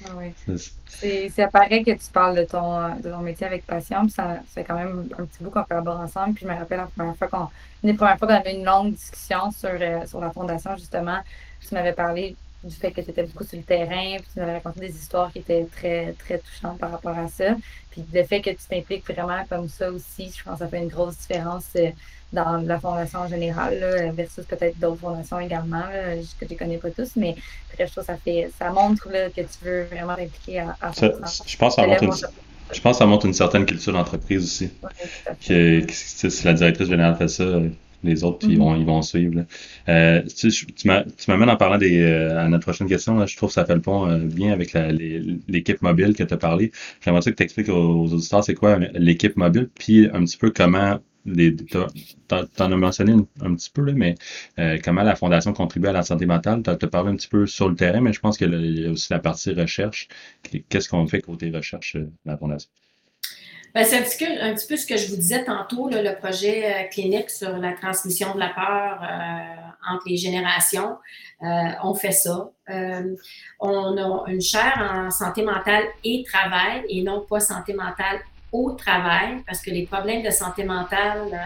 Ah 0.05 0.11
oui. 0.17 1.31
Ça 1.31 1.49
paraît 1.49 1.83
que 1.83 1.91
tu 1.91 2.11
parles 2.13 2.37
de 2.37 2.45
ton, 2.45 2.97
de 2.97 3.11
ton 3.11 3.19
métier 3.19 3.47
avec 3.47 3.67
passion, 3.67 4.03
puis 4.03 4.13
ça, 4.13 4.41
fait 4.47 4.65
quand 4.65 4.77
même 4.77 5.09
un 5.19 5.25
petit 5.25 5.43
bout 5.43 5.51
qu'on 5.51 5.65
collabore 5.65 6.01
ensemble. 6.01 6.35
Puis 6.35 6.45
je 6.47 6.51
me 6.51 6.57
rappelle 6.57 6.79
la 6.79 6.87
première 6.87 7.17
fois 7.17 7.29
qu'on, 7.29 7.49
une 7.83 7.91
des 7.91 7.97
premières 7.97 8.19
fois 8.19 8.29
qu'on 8.29 8.35
avait 8.35 8.55
une 8.55 8.65
longue 8.65 8.93
discussion 8.93 9.51
sur, 9.51 9.71
euh, 9.71 10.07
sur 10.07 10.21
la 10.21 10.31
fondation, 10.31 10.77
justement, 10.77 11.19
tu 11.67 11.75
m'avais 11.75 11.93
parlé 11.93 12.37
du 12.65 12.75
fait 12.75 12.91
que 12.91 13.01
tu 13.01 13.11
étais 13.11 13.23
beaucoup 13.25 13.45
sur 13.45 13.59
le 13.59 13.65
terrain, 13.65 14.17
puis 14.17 14.27
tu 14.33 14.41
m'avais 14.41 14.55
raconté 14.55 14.81
des 14.81 14.95
histoires 14.95 15.33
qui 15.33 15.39
étaient 15.39 15.67
très, 15.77 16.13
très 16.19 16.39
touchantes 16.39 16.79
par 16.79 16.91
rapport 16.91 17.17
à 17.17 17.29
ça. 17.29 17.57
Puis 17.91 18.05
le 18.13 18.25
fait 18.25 18.41
que 18.41 18.51
tu 18.51 18.65
t'impliques 18.69 19.07
vraiment 19.09 19.45
comme 19.49 19.69
ça 19.69 19.91
aussi, 19.91 20.33
je 20.37 20.43
pense 20.43 20.55
que 20.55 20.59
ça 20.61 20.69
fait 20.69 20.79
une 20.79 20.89
grosse 20.89 21.19
différence 21.19 21.67
euh, 21.77 21.91
dans 22.33 22.57
la 22.67 22.81
fondation 22.81 23.21
en 23.21 23.29
général, 23.29 24.13
versus 24.15 24.45
peut-être 24.45 24.79
d'autres 24.81 25.01
fondations 25.01 25.39
également, 25.39 25.85
que 26.41 26.47
je 26.49 26.53
ne 26.53 26.59
connais 26.59 26.79
pas 26.79 26.91
tous, 26.91 27.15
mais 27.15 27.37
je 27.79 27.85
trouve 27.85 27.95
que 27.95 28.05
ça, 28.05 28.17
fait, 28.17 28.51
ça 28.59 28.71
montre 28.71 29.09
que 29.09 29.41
tu 29.41 29.59
veux 29.63 29.85
vraiment 29.85 30.17
t'impliquer 30.17 30.61
à, 30.61 30.77
à 30.81 30.93
ça, 30.93 31.13
Je 31.47 31.57
pense 31.57 31.77
que 31.77 31.83
ça 31.83 31.87
montre 31.87 32.03
une... 32.03 32.13
Je 32.73 32.81
pense 32.81 32.99
ça 32.99 33.07
montre 33.07 33.27
une 33.27 33.35
certaine 33.35 33.67
culture 33.67 33.93
d'entreprise 33.93 34.43
aussi. 34.43 34.71
que, 35.47 35.87
si 35.91 36.45
la 36.45 36.55
directrice 36.55 36.89
générale 36.89 37.17
fait 37.17 37.29
ça, 37.29 37.45
les 38.05 38.25
autres, 38.25 38.47
ils, 38.49 38.57
mm-hmm. 38.57 38.59
vont, 38.59 38.77
ils 38.77 38.87
vont 38.87 39.03
suivre. 39.03 39.45
Euh, 39.89 40.23
tu, 40.37 40.51
tu 40.51 40.89
m'amènes 41.29 41.51
en 41.51 41.57
parlant 41.57 41.79
des, 41.79 42.01
euh, 42.01 42.39
à 42.39 42.49
notre 42.49 42.65
prochaine 42.65 42.89
question. 42.89 43.25
je 43.27 43.37
trouve 43.37 43.49
que 43.49 43.55
ça 43.55 43.65
fait 43.65 43.75
le 43.75 43.81
pont 43.81 44.09
euh, 44.09 44.19
bien 44.19 44.53
avec 44.53 44.77
l'équipe 45.49 45.83
mobile 45.83 46.15
que 46.15 46.23
tu 46.23 46.35
as 46.35 46.37
parlé. 46.37 46.71
J'aimerais 47.05 47.21
que 47.21 47.31
tu 47.31 47.43
expliques 47.43 47.69
aux, 47.69 48.07
auditeurs 48.13 48.45
c'est 48.45 48.55
quoi 48.55 48.79
l'équipe 48.95 49.37
mobile, 49.37 49.69
puis 49.75 50.09
un 50.13 50.25
petit 50.25 50.37
peu 50.37 50.51
comment 50.51 51.01
T'en 52.29 52.73
as 52.73 52.77
mentionné 52.77 53.15
un, 53.41 53.55
petit 53.55 53.71
peu, 53.71 53.83
là, 53.83 53.93
mais 53.95 54.15
euh, 54.59 54.79
comment 54.85 55.03
la 55.03 55.17
Fondation 55.17 55.55
contribue 55.55 55.89
à 55.89 55.93
la 55.93 56.03
santé 56.03 56.27
mentale. 56.27 56.63
Tu 56.63 56.71
as, 56.71 56.77
parlé 56.77 57.13
un 57.13 57.17
petit 57.17 57.29
peu 57.29 57.47
sur 57.47 57.69
le 57.69 57.77
terrain, 57.77 58.03
mais 58.03 58.13
je 58.13 58.21
pense 58.21 58.37
qu'il 58.37 58.53
y 58.53 58.87
a 58.87 58.91
aussi 58.91 59.11
la 59.11 59.21
partie 59.21 59.53
recherche. 59.53 60.09
Qu'est-ce 60.69 60.89
qu'on 60.89 61.07
fait 61.07 61.23
côté 61.23 61.51
recherche 61.51 61.97
de 61.97 62.11
la 62.27 62.37
Fondation? 62.37 62.69
Ben, 63.75 63.85
c'est 63.85 63.99
un 63.99 64.03
petit, 64.03 64.25
peu, 64.25 64.31
un 64.41 64.55
petit, 64.55 64.69
peu 64.69 64.77
ce 64.77 64.87
que 64.87 64.97
je 64.97 65.09
vous 65.09 65.17
disais 65.17 65.43
tantôt, 65.43 65.89
là, 65.89 66.01
le 66.01 66.15
projet 66.17 66.65
euh, 66.65 66.85
clinique 66.85 67.29
sur 67.29 67.57
la 67.59 67.73
transmission 67.73 68.33
de 68.33 68.39
la 68.39 68.51
peur 68.51 69.03
euh, 69.03 69.93
entre 69.93 70.05
les 70.07 70.17
générations. 70.17 70.97
Euh, 71.43 71.47
on 71.83 71.93
fait 71.93 72.13
ça. 72.13 72.51
on 73.59 73.97
a 73.97 74.25
une 74.29 74.41
chaire 74.41 74.79
en 74.79 75.11
santé 75.11 75.43
mentale 75.43 75.83
et 76.05 76.23
travail 76.23 76.85
et 76.89 77.03
non 77.03 77.27
pas 77.29 77.41
santé 77.41 77.75
mentale 77.75 78.21
au 78.53 78.71
travail 78.71 79.43
parce 79.45 79.61
que 79.61 79.71
les 79.71 79.87
problèmes 79.87 80.23
de 80.23 80.31
santé 80.31 80.63
mentale 80.63 81.37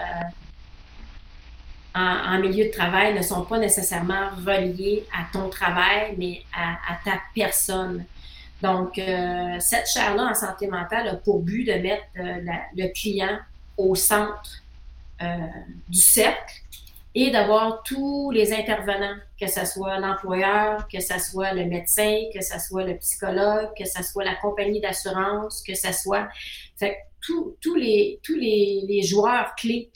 en, 1.95 2.01
en, 2.35 2.39
milieu 2.41 2.67
de 2.67 2.71
travail 2.71 3.15
ne 3.15 3.23
sont 3.23 3.47
pas 3.47 3.59
nécessairement 3.59 4.29
reliés 4.47 5.07
à 5.19 5.33
ton 5.33 5.49
travail, 5.49 6.15
mais 6.19 6.43
à 6.55 6.99
ta 7.03 7.19
personne. 7.35 8.05
Donc, 8.63 8.99
euh, 8.99 9.57
cette 9.61 9.87
chaire-là 9.87 10.31
en 10.31 10.35
santé 10.35 10.67
mentale 10.67 11.09
a 11.09 11.17
pour 11.17 11.41
but 11.41 11.65
de 11.65 11.75
mettre 11.75 12.05
euh, 12.19 12.41
le 12.77 12.93
client 12.93 13.39
au 13.77 13.95
centre 13.95 14.63
euh, 15.23 15.27
du 15.89 16.01
cercle 16.01 16.55
et 17.15 17.31
d'avoir 17.31 17.83
tous 17.85 18.31
les 18.33 18.53
intervenants, 18.53 19.17
que 19.41 19.47
ce 19.47 19.65
soit 19.65 19.99
l'employeur, 19.99 20.89
que 20.89 21.01
ce 21.01 21.19
soit 21.19 21.53
le 21.53 21.67
médecin, 21.67 22.23
que 22.35 22.43
ce 22.43 22.59
soit 22.59 22.85
le 22.85 22.97
psychologue, 22.99 23.71
que 23.79 23.85
ce 23.85 24.03
soit 24.03 24.25
la 24.25 24.35
compagnie 24.37 24.81
d'assurance, 24.81 25.63
que 25.63 25.75
ce 25.75 25.93
soit 25.93 26.29
fait, 26.77 26.99
tous 27.21 27.75
les, 27.75 28.21
tous 28.23 28.37
les, 28.37 28.85
les 28.87 29.03
joueurs 29.03 29.55
clés 29.57 29.91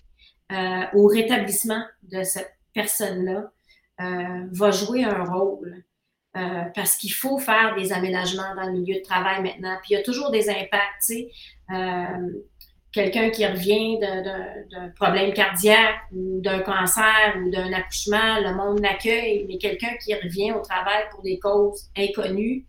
au 0.94 1.06
rétablissement 1.06 1.82
de 2.02 2.22
cette 2.24 2.52
personne-là 2.74 3.50
va 4.50 4.70
jouer 4.70 5.04
un 5.04 5.24
rôle. 5.24 5.82
Euh, 6.34 6.62
parce 6.74 6.96
qu'il 6.96 7.12
faut 7.12 7.36
faire 7.36 7.74
des 7.76 7.92
aménagements 7.92 8.54
dans 8.56 8.64
le 8.64 8.72
milieu 8.72 8.94
de 8.94 9.02
travail 9.02 9.42
maintenant. 9.42 9.76
Puis 9.82 9.90
il 9.90 9.98
y 9.98 10.00
a 10.00 10.02
toujours 10.02 10.30
des 10.30 10.48
impacts, 10.48 11.02
tu 11.06 11.14
sais. 11.14 11.30
Euh, 11.70 12.42
quelqu'un 12.90 13.28
qui 13.28 13.44
revient 13.46 13.98
d'un 14.00 14.88
problème 14.96 15.34
cardiaque 15.34 15.96
ou 16.10 16.40
d'un 16.40 16.60
cancer 16.60 17.36
ou 17.38 17.50
d'un 17.50 17.70
accouchement, 17.74 18.40
le 18.40 18.54
monde 18.54 18.80
l'accueille, 18.80 19.44
mais 19.46 19.58
quelqu'un 19.58 19.94
qui 20.02 20.14
revient 20.14 20.52
au 20.52 20.60
travail 20.60 21.04
pour 21.10 21.20
des 21.22 21.38
causes 21.38 21.90
inconnues, 21.98 22.64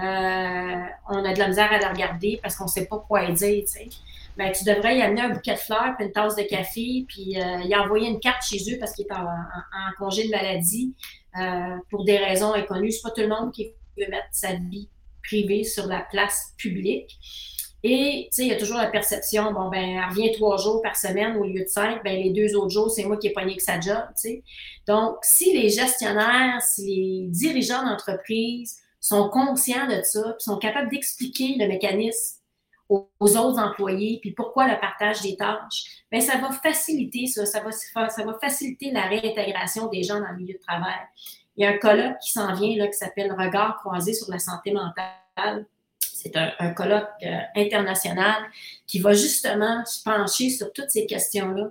euh, 0.00 0.82
on 1.10 1.22
a 1.22 1.34
de 1.34 1.38
la 1.38 1.48
misère 1.48 1.70
à 1.70 1.78
la 1.78 1.90
regarder 1.90 2.40
parce 2.42 2.56
qu'on 2.56 2.64
ne 2.64 2.70
sait 2.70 2.86
pas 2.86 3.04
quoi 3.06 3.26
dire, 3.30 3.64
tu 3.64 3.66
sais. 3.66 3.88
Ben, 4.36 4.50
tu 4.52 4.64
devrais 4.64 4.96
y 4.96 5.02
amener 5.02 5.20
un 5.20 5.30
bouquet 5.30 5.54
de 5.54 5.58
fleurs, 5.58 5.94
puis 5.96 6.06
une 6.06 6.12
tasse 6.12 6.36
de 6.36 6.42
café, 6.42 7.04
puis 7.06 7.36
euh, 7.36 7.60
y 7.64 7.76
envoyer 7.76 8.08
une 8.08 8.18
carte 8.18 8.42
chez 8.42 8.72
eux 8.72 8.78
parce 8.78 8.92
qu'il 8.92 9.06
est 9.06 9.12
en, 9.12 9.26
congé 9.98 10.24
de 10.24 10.30
maladie. 10.30 10.94
Euh, 11.40 11.76
pour 11.88 12.04
des 12.04 12.18
raisons 12.18 12.52
inconnues. 12.52 12.92
C'est 12.92 13.00
pas 13.02 13.10
tout 13.10 13.22
le 13.22 13.28
monde 13.28 13.52
qui 13.52 13.72
veut 13.96 14.06
mettre 14.10 14.28
sa 14.32 14.52
vie 14.52 14.90
privée 15.22 15.64
sur 15.64 15.86
la 15.86 16.00
place 16.00 16.52
publique. 16.58 17.18
Et, 17.82 18.28
tu 18.30 18.36
sais, 18.36 18.42
il 18.42 18.48
y 18.48 18.52
a 18.52 18.58
toujours 18.58 18.76
la 18.76 18.88
perception, 18.88 19.52
bon, 19.52 19.68
ben, 19.70 19.82
elle 19.82 20.10
revient 20.10 20.30
trois 20.32 20.56
jours 20.56 20.82
par 20.82 20.94
semaine 20.94 21.36
au 21.36 21.44
lieu 21.44 21.62
de 21.62 21.68
cinq, 21.68 22.04
ben, 22.04 22.16
les 22.16 22.30
deux 22.30 22.54
autres 22.54 22.70
jours, 22.70 22.90
c'est 22.90 23.04
moi 23.04 23.16
qui 23.16 23.28
ai 23.28 23.32
pogné 23.32 23.56
que 23.56 23.62
sa 23.62 23.80
job, 23.80 24.04
tu 24.08 24.28
sais. 24.28 24.42
Donc, 24.86 25.16
si 25.22 25.52
les 25.52 25.68
gestionnaires, 25.68 26.60
si 26.62 26.86
les 26.86 27.26
dirigeants 27.28 27.84
d'entreprise 27.84 28.76
sont 29.00 29.30
conscients 29.30 29.88
de 29.88 30.00
ça, 30.04 30.22
puis 30.22 30.44
sont 30.44 30.58
capables 30.58 30.90
d'expliquer 30.90 31.56
le 31.58 31.66
mécanisme 31.66 32.41
aux, 32.92 33.36
autres 33.36 33.58
employés, 33.58 34.18
puis 34.20 34.32
pourquoi 34.32 34.68
le 34.68 34.78
partage 34.78 35.22
des 35.22 35.36
tâches, 35.36 36.04
bien, 36.10 36.20
ça 36.20 36.38
va 36.38 36.50
faciliter 36.50 37.26
ça, 37.26 37.46
ça 37.46 37.60
va, 37.60 37.70
ça 37.72 38.24
va 38.24 38.38
faciliter 38.40 38.90
la 38.90 39.02
réintégration 39.02 39.88
des 39.88 40.02
gens 40.02 40.20
dans 40.20 40.30
le 40.30 40.36
milieu 40.36 40.54
de 40.54 40.60
travail. 40.60 41.00
Il 41.56 41.64
y 41.64 41.66
a 41.66 41.70
un 41.70 41.78
colloque 41.78 42.18
qui 42.18 42.32
s'en 42.32 42.54
vient 42.54 42.76
là, 42.76 42.86
qui 42.88 42.96
s'appelle 42.96 43.32
Regard 43.32 43.78
croisé 43.78 44.14
sur 44.14 44.30
la 44.30 44.38
santé 44.38 44.72
mentale. 44.72 45.66
C'est 45.98 46.36
un, 46.36 46.70
colloque 46.70 47.08
euh, 47.24 47.38
international 47.56 48.44
qui 48.86 49.00
va 49.00 49.12
justement 49.12 49.84
se 49.84 50.02
pencher 50.04 50.50
sur 50.50 50.72
toutes 50.72 50.90
ces 50.90 51.04
questions-là 51.06 51.70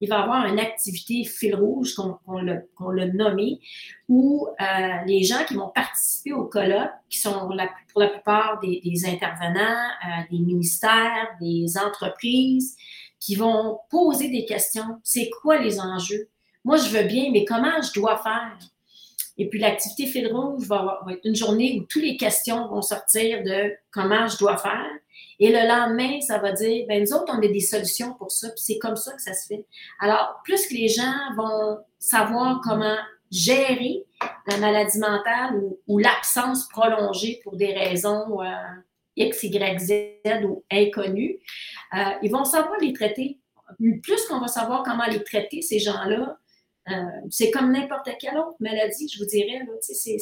il 0.00 0.08
va 0.08 0.18
y 0.18 0.22
avoir 0.22 0.46
une 0.46 0.58
activité 0.58 1.24
fil 1.24 1.54
rouge 1.54 1.94
qu'on 1.94 2.90
l'a 2.90 3.06
nommé, 3.06 3.60
où 4.08 4.48
euh, 4.60 4.64
les 5.06 5.22
gens 5.22 5.44
qui 5.46 5.54
vont 5.54 5.68
participer 5.68 6.32
au 6.32 6.44
colloque, 6.44 6.90
qui 7.08 7.18
sont 7.18 7.48
pour 7.92 8.00
la 8.00 8.08
plupart 8.08 8.60
des, 8.60 9.06
intervenants, 9.06 9.88
euh, 10.06 10.22
des 10.30 10.38
ministères, 10.38 11.28
des 11.40 11.78
entreprises, 11.78 12.76
qui 13.20 13.34
vont 13.36 13.78
poser 13.88 14.28
des 14.28 14.44
questions. 14.44 15.00
C'est 15.02 15.30
quoi 15.40 15.58
les 15.58 15.80
enjeux? 15.80 16.28
Moi, 16.64 16.76
je 16.76 16.88
veux 16.90 17.04
bien, 17.04 17.30
mais 17.32 17.44
comment 17.44 17.80
je 17.80 17.92
dois 17.98 18.18
faire? 18.18 18.58
Et 19.36 19.48
puis 19.48 19.58
l'activité 19.58 20.06
fil 20.06 20.32
rouge 20.32 20.66
va, 20.66 21.00
va, 21.04 21.12
être 21.12 21.24
une 21.24 21.34
journée 21.34 21.78
où 21.78 21.84
toutes 21.84 22.02
les 22.02 22.16
questions 22.16 22.68
vont 22.68 22.82
sortir 22.82 23.42
de 23.42 23.72
comment 23.90 24.28
je 24.28 24.38
dois 24.38 24.56
faire. 24.56 24.90
Et 25.40 25.50
le 25.50 25.66
lendemain, 25.66 26.20
ça 26.20 26.38
va 26.38 26.52
dire, 26.52 26.86
ben 26.86 27.02
nous 27.02 27.12
autres, 27.12 27.32
on 27.34 27.38
a 27.38 27.48
des 27.48 27.60
solutions 27.60 28.14
pour 28.14 28.30
ça, 28.30 28.48
puis 28.48 28.62
c'est 28.62 28.78
comme 28.78 28.96
ça 28.96 29.12
que 29.12 29.22
ça 29.22 29.34
se 29.34 29.46
fait. 29.46 29.66
Alors, 30.00 30.40
plus 30.44 30.66
que 30.66 30.74
les 30.74 30.88
gens 30.88 31.34
vont 31.36 31.78
savoir 31.98 32.60
comment 32.62 32.96
gérer 33.30 34.04
la 34.46 34.58
maladie 34.58 34.98
mentale 34.98 35.60
ou, 35.86 35.98
l'absence 35.98 36.68
prolongée 36.68 37.40
pour 37.42 37.56
des 37.56 37.72
raisons 37.72 38.40
euh, 38.42 38.46
X, 39.16 39.42
Y, 39.42 39.80
Z 39.80 40.44
ou 40.44 40.64
inconnues, 40.70 41.38
euh, 41.94 41.98
ils 42.22 42.30
vont 42.30 42.44
savoir 42.44 42.78
les 42.80 42.92
traiter. 42.92 43.40
Plus 44.02 44.26
qu'on 44.26 44.40
va 44.40 44.48
savoir 44.48 44.82
comment 44.82 45.06
les 45.06 45.24
traiter, 45.24 45.62
ces 45.62 45.78
gens-là, 45.78 46.38
euh, 46.90 46.92
c'est 47.30 47.50
comme 47.50 47.72
n'importe 47.72 48.10
quelle 48.20 48.36
autre 48.36 48.56
maladie, 48.60 49.08
je 49.08 49.18
vous 49.18 49.26
dirais. 49.26 49.66
C'est, 49.80 50.18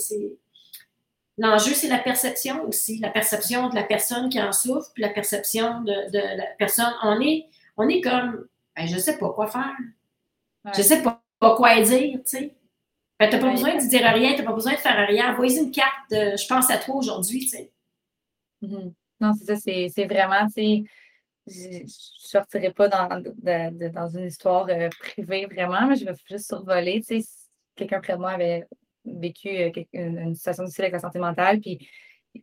L'enjeu, 1.38 1.72
c'est 1.72 1.88
la 1.88 1.98
perception 1.98 2.64
aussi, 2.64 2.98
la 2.98 3.10
perception 3.10 3.68
de 3.68 3.74
la 3.74 3.84
personne 3.84 4.28
qui 4.28 4.40
en 4.40 4.52
souffre, 4.52 4.90
puis 4.94 5.02
la 5.02 5.08
perception 5.08 5.80
de, 5.80 6.36
la 6.36 6.46
personne. 6.58 6.92
On 7.02 7.20
est, 7.20 7.46
on 7.76 7.88
est 7.88 8.00
comme, 8.00 8.46
ben, 8.76 8.86
je 8.86 8.98
sais 8.98 9.18
pas 9.18 9.30
quoi 9.30 9.46
faire. 9.46 9.74
Je 10.66 10.70
Je 10.78 10.82
sais 10.82 11.02
pas, 11.02 11.22
quoi 11.40 11.80
dire, 11.80 12.18
tu 12.18 12.20
sais. 12.24 12.54
Ben, 13.18 13.28
tu 13.30 13.36
n'as 13.36 13.42
pas 13.42 13.50
besoin 13.50 13.76
de 13.76 13.88
dire 13.88 14.04
rien, 14.04 14.34
tu 14.34 14.42
n'as 14.42 14.46
pas 14.46 14.52
besoin 14.52 14.72
de 14.72 14.78
faire 14.78 15.06
rien. 15.08 15.32
Envoyez 15.32 15.58
une 15.58 15.70
carte 15.70 16.10
de 16.10 16.36
je 16.36 16.46
pense 16.46 16.70
à 16.70 16.76
toi 16.76 16.96
aujourd'hui, 16.96 17.40
tu 17.40 17.48
sais. 17.48 17.72
Mm-hmm. 18.62 18.92
Non, 19.20 19.32
c'est 19.34 19.56
ça, 19.56 19.56
c'est 19.56 20.04
vraiment, 20.06 20.46
tu 20.48 20.52
sais, 20.52 20.84
je 21.46 21.82
ne 21.82 21.84
sortirai 21.86 22.72
pas 22.72 22.88
dans, 22.88 23.08
dans 23.08 24.08
une 24.08 24.26
histoire 24.26 24.66
euh, 24.68 24.88
privée 25.00 25.46
vraiment, 25.46 25.86
mais 25.86 25.96
je 25.96 26.04
vais 26.04 26.12
juste 26.28 26.46
survoler, 26.46 27.02
tu 27.06 27.20
sais, 27.20 27.28
quelqu'un 27.74 28.00
près 28.00 28.14
de 28.14 28.18
moi 28.18 28.32
avait 28.32 28.66
vécu 29.04 29.48
euh, 29.48 29.70
une, 29.92 30.34
situation 30.34 30.64
difficile 30.64 30.84
avec 30.84 30.94
la 30.94 31.00
santé 31.00 31.18
mentale, 31.18 31.60
puis 31.60 31.88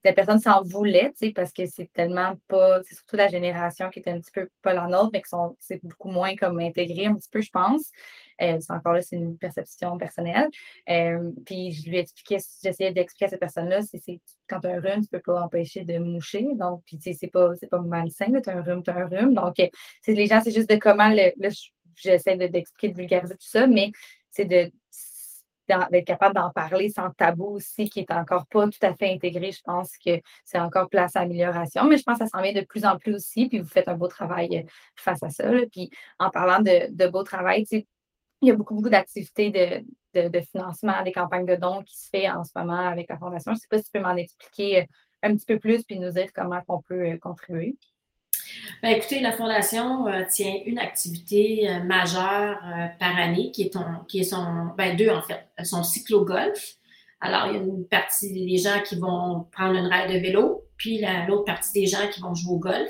la 0.04 0.14
personne 0.14 0.40
s'en 0.40 0.62
voulait, 0.62 1.12
tu 1.12 1.28
sais, 1.28 1.32
parce 1.32 1.52
que 1.52 1.66
c'est 1.66 1.92
tellement 1.94 2.36
pas, 2.48 2.82
c'est 2.84 2.96
surtout 2.96 3.16
la 3.16 3.28
génération 3.28 3.90
qui 3.90 4.00
est 4.00 4.08
un 4.08 4.20
petit 4.20 4.32
peu 4.32 4.48
pas 4.62 4.74
la 4.74 4.88
nôtre, 4.88 5.10
mais 5.14 5.22
qui 5.22 5.30
sont, 5.30 5.58
c'est 5.60 5.84
beaucoup 5.84 6.10
moins 6.10 6.36
comme 6.36 6.60
intégré 6.60 7.08
un 7.08 7.16
petit 7.16 7.30
peu, 7.32 7.42
je 7.42 7.50
pense. 7.50 7.90
Euh, 8.42 8.58
c'est 8.60 8.72
encore 8.72 8.94
là, 8.94 9.02
c'est 9.02 9.16
une 9.16 9.38
perception 9.38 9.98
personnelle. 9.98 10.48
Euh, 10.90 11.32
puis 11.46 11.72
je 11.72 11.90
lui 11.90 11.98
expliquais, 11.98 12.38
j'essayais 12.64 12.94
d'expliquer 12.94 13.26
à 13.26 13.30
cette 13.30 13.40
personne-là, 13.40 13.82
c'est, 13.82 14.22
quand 14.48 14.60
tu 14.60 14.68
as 14.68 14.76
un 14.76 14.80
rhume, 14.80 15.02
tu 15.02 15.10
peux 15.10 15.22
pas 15.22 15.42
empêcher 15.42 15.84
de 15.84 15.98
moucher. 15.98 16.46
Donc, 16.54 16.84
puis 16.86 16.98
tu 16.98 17.12
sais, 17.12 17.18
c'est 17.20 17.28
pas, 17.28 17.54
c'est 17.60 17.70
pas 17.70 17.80
malsain, 17.80 18.28
tu 18.42 18.50
as 18.50 18.58
un 18.58 18.62
rhume, 18.62 18.84
tu 18.84 18.92
as 18.92 18.98
un 18.98 19.08
rhume. 19.08 19.34
Donc, 19.34 19.56
c'est, 20.02 20.14
les 20.14 20.28
gens, 20.28 20.42
c'est 20.44 20.52
juste 20.52 20.70
de 20.70 20.76
comment, 20.76 21.10
le, 21.10 21.32
j'essaie 21.96 22.38
d'expliquer, 22.38 22.90
de 22.90 22.98
vulgariser 22.98 23.34
tout 23.34 23.48
ça, 23.48 23.68
mais 23.68 23.92
c'est 24.30 24.46
de 24.46 24.72
d'être 25.92 26.06
capable 26.06 26.36
d'en 26.36 26.50
parler 26.52 26.90
sans 26.90 27.10
tabou 27.12 27.56
aussi, 27.56 27.90
qui 27.90 28.02
est 28.02 28.12
encore 28.12 28.46
pas 28.48 28.66
tout 28.68 28.80
à 28.82 28.94
fait 28.94 29.14
intégré. 29.14 29.52
Je 29.52 29.62
pense 29.64 29.98
que 29.98 30.20
c'est 30.44 30.60
encore 30.60 30.90
place 30.90 31.16
à 31.16 31.22
amélioration, 31.22 31.86
mais 31.86 31.98
je 31.98 32.04
pense 32.04 32.20
que 32.20 32.26
ça 32.26 32.30
s'en 32.30 32.42
vient 32.42 32.54
de 32.54 32.66
plus 32.66 32.86
en 32.86 32.98
plus 32.98 33.16
aussi, 33.16 33.48
puis 33.48 33.60
vous 33.60 33.68
faites 33.68 33.88
un 33.88 33.96
beau 33.96 34.08
travail 34.08 34.58
euh, 34.58 34.70
face 34.96 35.24
à 35.24 35.30
ça. 35.30 35.50
Puis 35.72 35.90
en 36.20 36.30
parlant 36.30 36.60
de, 36.60 36.92
de 36.92 37.08
beau 37.08 37.24
travail, 37.24 37.66
il 38.42 38.48
y 38.48 38.52
a 38.52 38.56
beaucoup, 38.56 38.76
beaucoup 38.76 38.90
d'activités 38.90 39.52
de, 40.14 40.42
financement, 40.52 41.04
des 41.04 41.12
campagnes 41.12 41.46
de 41.46 41.56
dons 41.56 41.84
qui 41.84 41.98
se 41.98 42.10
fait 42.10 42.30
en 42.30 42.44
ce 42.44 42.52
moment 42.56 42.88
avec 42.88 43.10
la 43.10 43.18
Fondation. 43.18 43.52
Je 43.52 43.58
ne 43.58 43.60
sais 43.60 43.68
pas 43.70 43.78
si 43.78 43.86
tu 43.86 43.92
peux 43.92 44.00
m'en 44.00 44.16
expliquer 44.16 44.82
euh, 44.82 44.86
un 45.24 45.36
petit 45.36 45.46
peu 45.46 45.60
plus 45.60 45.84
puis 45.84 46.00
nous 46.00 46.12
dire 46.12 46.32
comment 46.34 46.62
on 46.68 46.82
peut 46.82 47.12
euh, 47.12 47.18
contribuer. 47.18 47.78
Ben, 48.82 48.96
écoutez, 48.96 49.20
la 49.20 49.32
Fondation 49.32 50.08
euh, 50.08 50.24
tient 50.30 50.56
une 50.66 50.80
activité 50.80 51.70
euh, 51.70 51.84
majeure 51.84 52.58
euh, 52.66 52.88
par 53.00 53.18
année 53.18 53.52
qui 53.52 53.64
est, 53.64 53.78
qui 54.08 54.20
est 54.20 54.24
son, 54.24 54.70
ben, 54.78 54.96
deux 54.96 55.10
en 55.10 55.22
fait, 55.22 55.48
son 55.64 55.84
cyclo-golf. 55.84 56.76
Alors, 57.20 57.48
il 57.48 57.54
y 57.54 57.58
a 57.58 57.60
une 57.60 57.86
partie 57.86 58.32
des 58.32 58.58
gens 58.58 58.82
qui 58.82 58.96
vont 58.96 59.46
prendre 59.52 59.76
une 59.76 59.88
ride 59.88 60.14
de 60.14 60.20
vélo, 60.20 60.64
puis 60.78 61.04
l'autre 61.28 61.44
partie 61.44 61.74
des 61.74 61.86
gens 61.86 62.08
qui 62.10 62.22
vont 62.22 62.34
jouer 62.34 62.54
au 62.54 62.60
golf. 62.60 62.90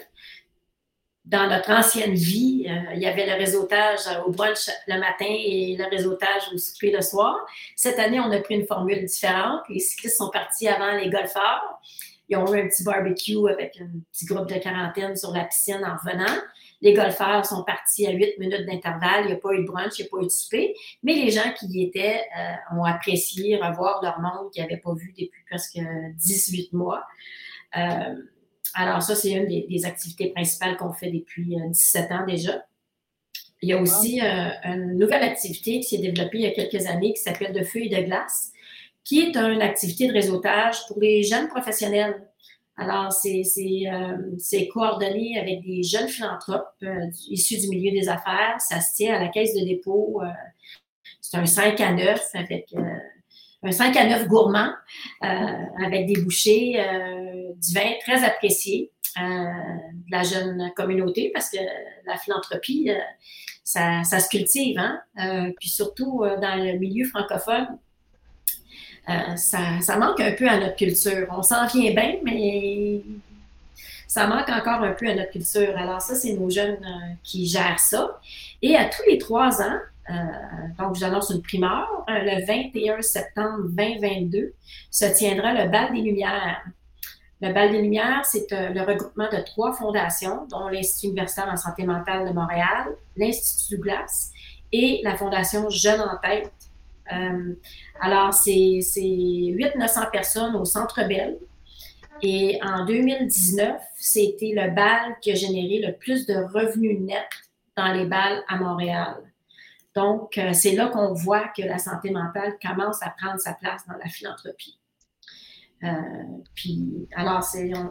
Dans 1.26 1.48
notre 1.50 1.72
ancienne 1.72 2.14
vie, 2.14 2.68
il 2.94 3.00
y 3.00 3.08
avait 3.08 3.26
le 3.26 3.34
réseautage 3.34 4.02
au 4.28 4.32
brunch 4.32 4.70
le 4.88 5.00
matin 5.00 5.26
et 5.28 5.76
le 5.78 5.86
réseautage 5.90 6.44
au 6.54 6.60
souper 6.60 6.92
le 6.92 7.02
soir. 7.02 7.36
Cette 7.76 7.98
année, 7.98 8.20
on 8.20 8.30
a 8.30 8.40
pris 8.40 8.54
une 8.54 8.68
formule 8.68 9.04
différente. 9.04 9.62
Les 9.68 9.80
cyclistes 9.80 10.18
sont 10.18 10.30
partis 10.30 10.68
avant 10.68 10.96
les 10.96 11.10
golfeurs. 11.10 11.80
Ils 12.30 12.38
ont 12.38 12.54
eu 12.54 12.62
un 12.62 12.68
petit 12.68 12.84
barbecue 12.84 13.50
avec 13.50 13.80
un 13.82 13.90
petit 14.12 14.26
groupe 14.26 14.48
de 14.48 14.60
quarantaine 14.60 15.16
sur 15.16 15.32
la 15.32 15.46
piscine 15.46 15.84
en 15.84 15.98
revenant. 15.98 16.40
Les 16.82 16.94
golfeurs 16.94 17.46
sont 17.46 17.64
partis 17.64 18.06
à 18.08 18.12
8 18.12 18.38
minutes 18.38 18.66
d'intervalle. 18.68 19.24
Il 19.24 19.28
n'y 19.28 19.34
a 19.34 19.38
pas 19.38 19.54
eu 19.54 19.64
de 19.64 19.68
brunch, 19.68 19.98
il 19.98 20.04
n'y 20.04 20.08
a 20.08 20.12
pas 20.12 20.22
eu 20.22 20.26
de 20.26 20.30
souper. 20.30 20.76
Mais 21.04 21.16
les 21.16 21.32
gens 21.32 21.52
qui 21.58 21.66
y 21.68 21.84
étaient 21.84 22.22
euh, 22.38 22.78
ont 22.78 22.84
apprécié 22.84 23.58
revoir 23.58 24.02
leur 24.04 24.20
monde 24.22 24.52
qu'ils 24.52 24.62
n'avaient 24.62 24.78
pas 24.78 24.94
vu 24.94 25.14
depuis 25.18 25.42
presque 25.50 25.80
18 26.18 26.74
mois. 26.74 27.04
Euh, 27.76 28.16
alors 28.76 29.02
ça, 29.02 29.16
c'est 29.16 29.32
une 29.32 29.48
des, 29.48 29.86
activités 29.86 30.30
principales 30.30 30.78
qu'on 30.78 30.94
fait 30.94 31.12
depuis 31.12 31.58
17 31.68 32.12
euh, 32.12 32.14
ans 32.14 32.26
déjà. 32.26 32.64
Il 33.62 33.68
y 33.68 33.74
a 33.74 33.82
aussi 33.82 34.22
une 34.22 34.98
nouvelle 34.98 35.24
activité 35.24 35.82
qui 35.82 35.84
s'est 35.84 35.98
développée 35.98 36.38
il 36.38 36.42
y 36.44 36.48
a 36.48 36.52
quelques 36.52 36.86
années 36.86 37.12
qui 37.12 37.22
s'appelle 37.22 37.52
de 37.52 37.62
feuilles 37.62 37.90
de 37.90 38.02
glace 38.04 38.54
qui 39.10 39.22
est 39.22 39.36
une 39.36 39.64
activité 39.64 40.08
de 40.08 40.14
réseautage 40.14 40.86
pour 40.88 41.00
les 41.00 41.24
jeunes 41.24 41.48
professionnels. 41.48 42.28
Alors, 42.78 43.12
c'est 43.12 43.42
euh, 43.92 44.68
coordonné 44.72 45.40
avec 45.40 45.64
des 45.66 45.82
jeunes 45.82 46.08
philanthropes 46.08 46.76
euh, 46.84 47.08
issus 47.28 47.58
du 47.58 47.70
milieu 47.70 47.92
des 47.92 48.08
affaires. 48.08 48.58
Ça 48.60 48.80
se 48.80 48.96
tient 48.96 49.16
à 49.16 49.20
la 49.20 49.30
caisse 49.30 49.56
de 49.56 49.66
dépôt. 49.66 50.22
Euh, 50.22 50.28
c'est 51.22 51.38
un 51.38 51.46
5 51.48 51.82
à 51.82 51.92
9 51.92 52.22
avec 52.36 52.72
un 53.64 53.72
5 53.72 53.98
à 53.98 54.06
9 54.06 54.28
gourmand 54.28 54.70
avec 55.22 56.06
des 56.06 56.22
bouchées 56.22 56.74
du 57.56 57.74
vin 57.74 57.94
très 58.02 58.24
apprécié 58.24 58.92
de 59.18 60.12
la 60.12 60.24
jeune 60.24 60.72
communauté 60.76 61.32
parce 61.34 61.50
que 61.50 61.58
la 62.06 62.18
philanthropie, 62.18 62.90
ça, 63.64 64.04
ça, 64.04 64.20
se 64.20 64.30
cultive. 64.30 64.80
Hein? 64.80 65.52
puis 65.60 65.70
surtout 65.70 66.24
dans 66.42 66.64
le 66.64 66.80
milieu 66.80 67.06
francophone, 67.06 67.68
euh, 69.10 69.36
ça, 69.36 69.98
manque 69.98 70.20
un 70.20 70.34
peu 70.34 70.48
à 70.48 70.60
notre 70.60 70.76
culture. 70.76 71.28
On 71.32 71.42
s'en 71.42 71.66
vient 71.68 71.92
bien, 71.94 72.16
mais 72.24 73.02
ça 74.08 74.28
manque 74.28 74.50
encore 74.50 74.84
un 74.84 74.92
peu 74.92 75.08
à 75.10 75.16
notre 75.16 75.32
culture. 75.32 75.76
Alors 75.78 76.02
ça, 76.02 76.16
c'est 76.16 76.34
nos 76.34 76.50
jeunes 76.50 76.84
euh, 76.84 77.14
qui 77.24 77.48
gèrent 77.48 77.80
ça. 77.80 78.20
Et 78.62 78.76
à 78.76 78.86
tous 78.86 79.04
les 79.08 79.18
trois 79.18 79.62
ans, 79.62 79.80
euh, 80.10 80.14
donc 80.78 80.96
j'annonce 80.96 81.30
une 81.30 81.42
primeur, 81.42 81.88
le 82.08 82.46
21 82.46 83.02
septembre 83.02 83.70
2022, 83.70 84.54
se 84.92 85.06
tiendra 85.06 85.54
le 85.54 85.70
Bal 85.70 85.94
des 85.94 86.02
Lumières. 86.02 86.62
Le 87.42 87.54
Bal 87.54 87.72
des 87.72 87.82
Lumières, 87.82 88.26
c'est 88.26 88.48
le 88.52 88.82
regroupement 88.82 89.30
de 89.32 89.42
trois 89.46 89.74
fondations, 89.74 90.46
dont 90.50 90.68
l'Institut 90.68 91.08
universitaire 91.08 91.48
en 91.52 91.56
santé 91.56 91.84
mentale 91.84 92.28
de 92.28 92.34
Montréal, 92.34 92.88
l'Institut 93.16 93.78
Douglas 93.78 94.32
et 94.72 95.00
la 95.04 95.16
Fondation 95.16 95.70
Jeunes 95.70 96.02
en 96.02 96.18
tête 96.18 96.52
euh, 97.12 97.54
alors, 98.00 98.34
c'est 98.34 98.52
800-900 98.52 100.12
personnes 100.12 100.56
au 100.56 100.66
Centre 100.66 101.08
Bell. 101.08 101.38
Et 102.22 102.60
en 102.64 102.86
2019, 102.86 103.80
c'était 103.96 104.52
le 104.54 104.72
bal 104.72 105.16
qui 105.22 105.32
a 105.32 105.36
généré 105.36 105.80
le 105.86 105.94
plus 105.94 106.26
de 106.26 106.36
revenus 106.36 107.00
nets 107.00 107.30
dans 107.78 107.94
les 107.94 108.06
balles 108.06 108.44
à 108.48 108.58
Montréal. 108.58 109.16
Donc, 109.96 110.38
euh, 110.38 110.52
c'est 110.54 110.74
là 110.74 110.88
qu'on 110.88 111.14
voit 111.14 111.48
que 111.56 111.62
la 111.62 111.78
santé 111.78 112.12
mentale 112.12 112.58
commence 112.62 113.02
à 113.02 113.14
prendre 113.18 113.40
sa 113.40 113.54
place 113.54 113.86
dans 113.88 113.98
la 113.98 114.10
philanthropie. 114.10 114.78
Euh, 115.84 115.88
puis, 116.54 117.08
alors, 117.16 117.46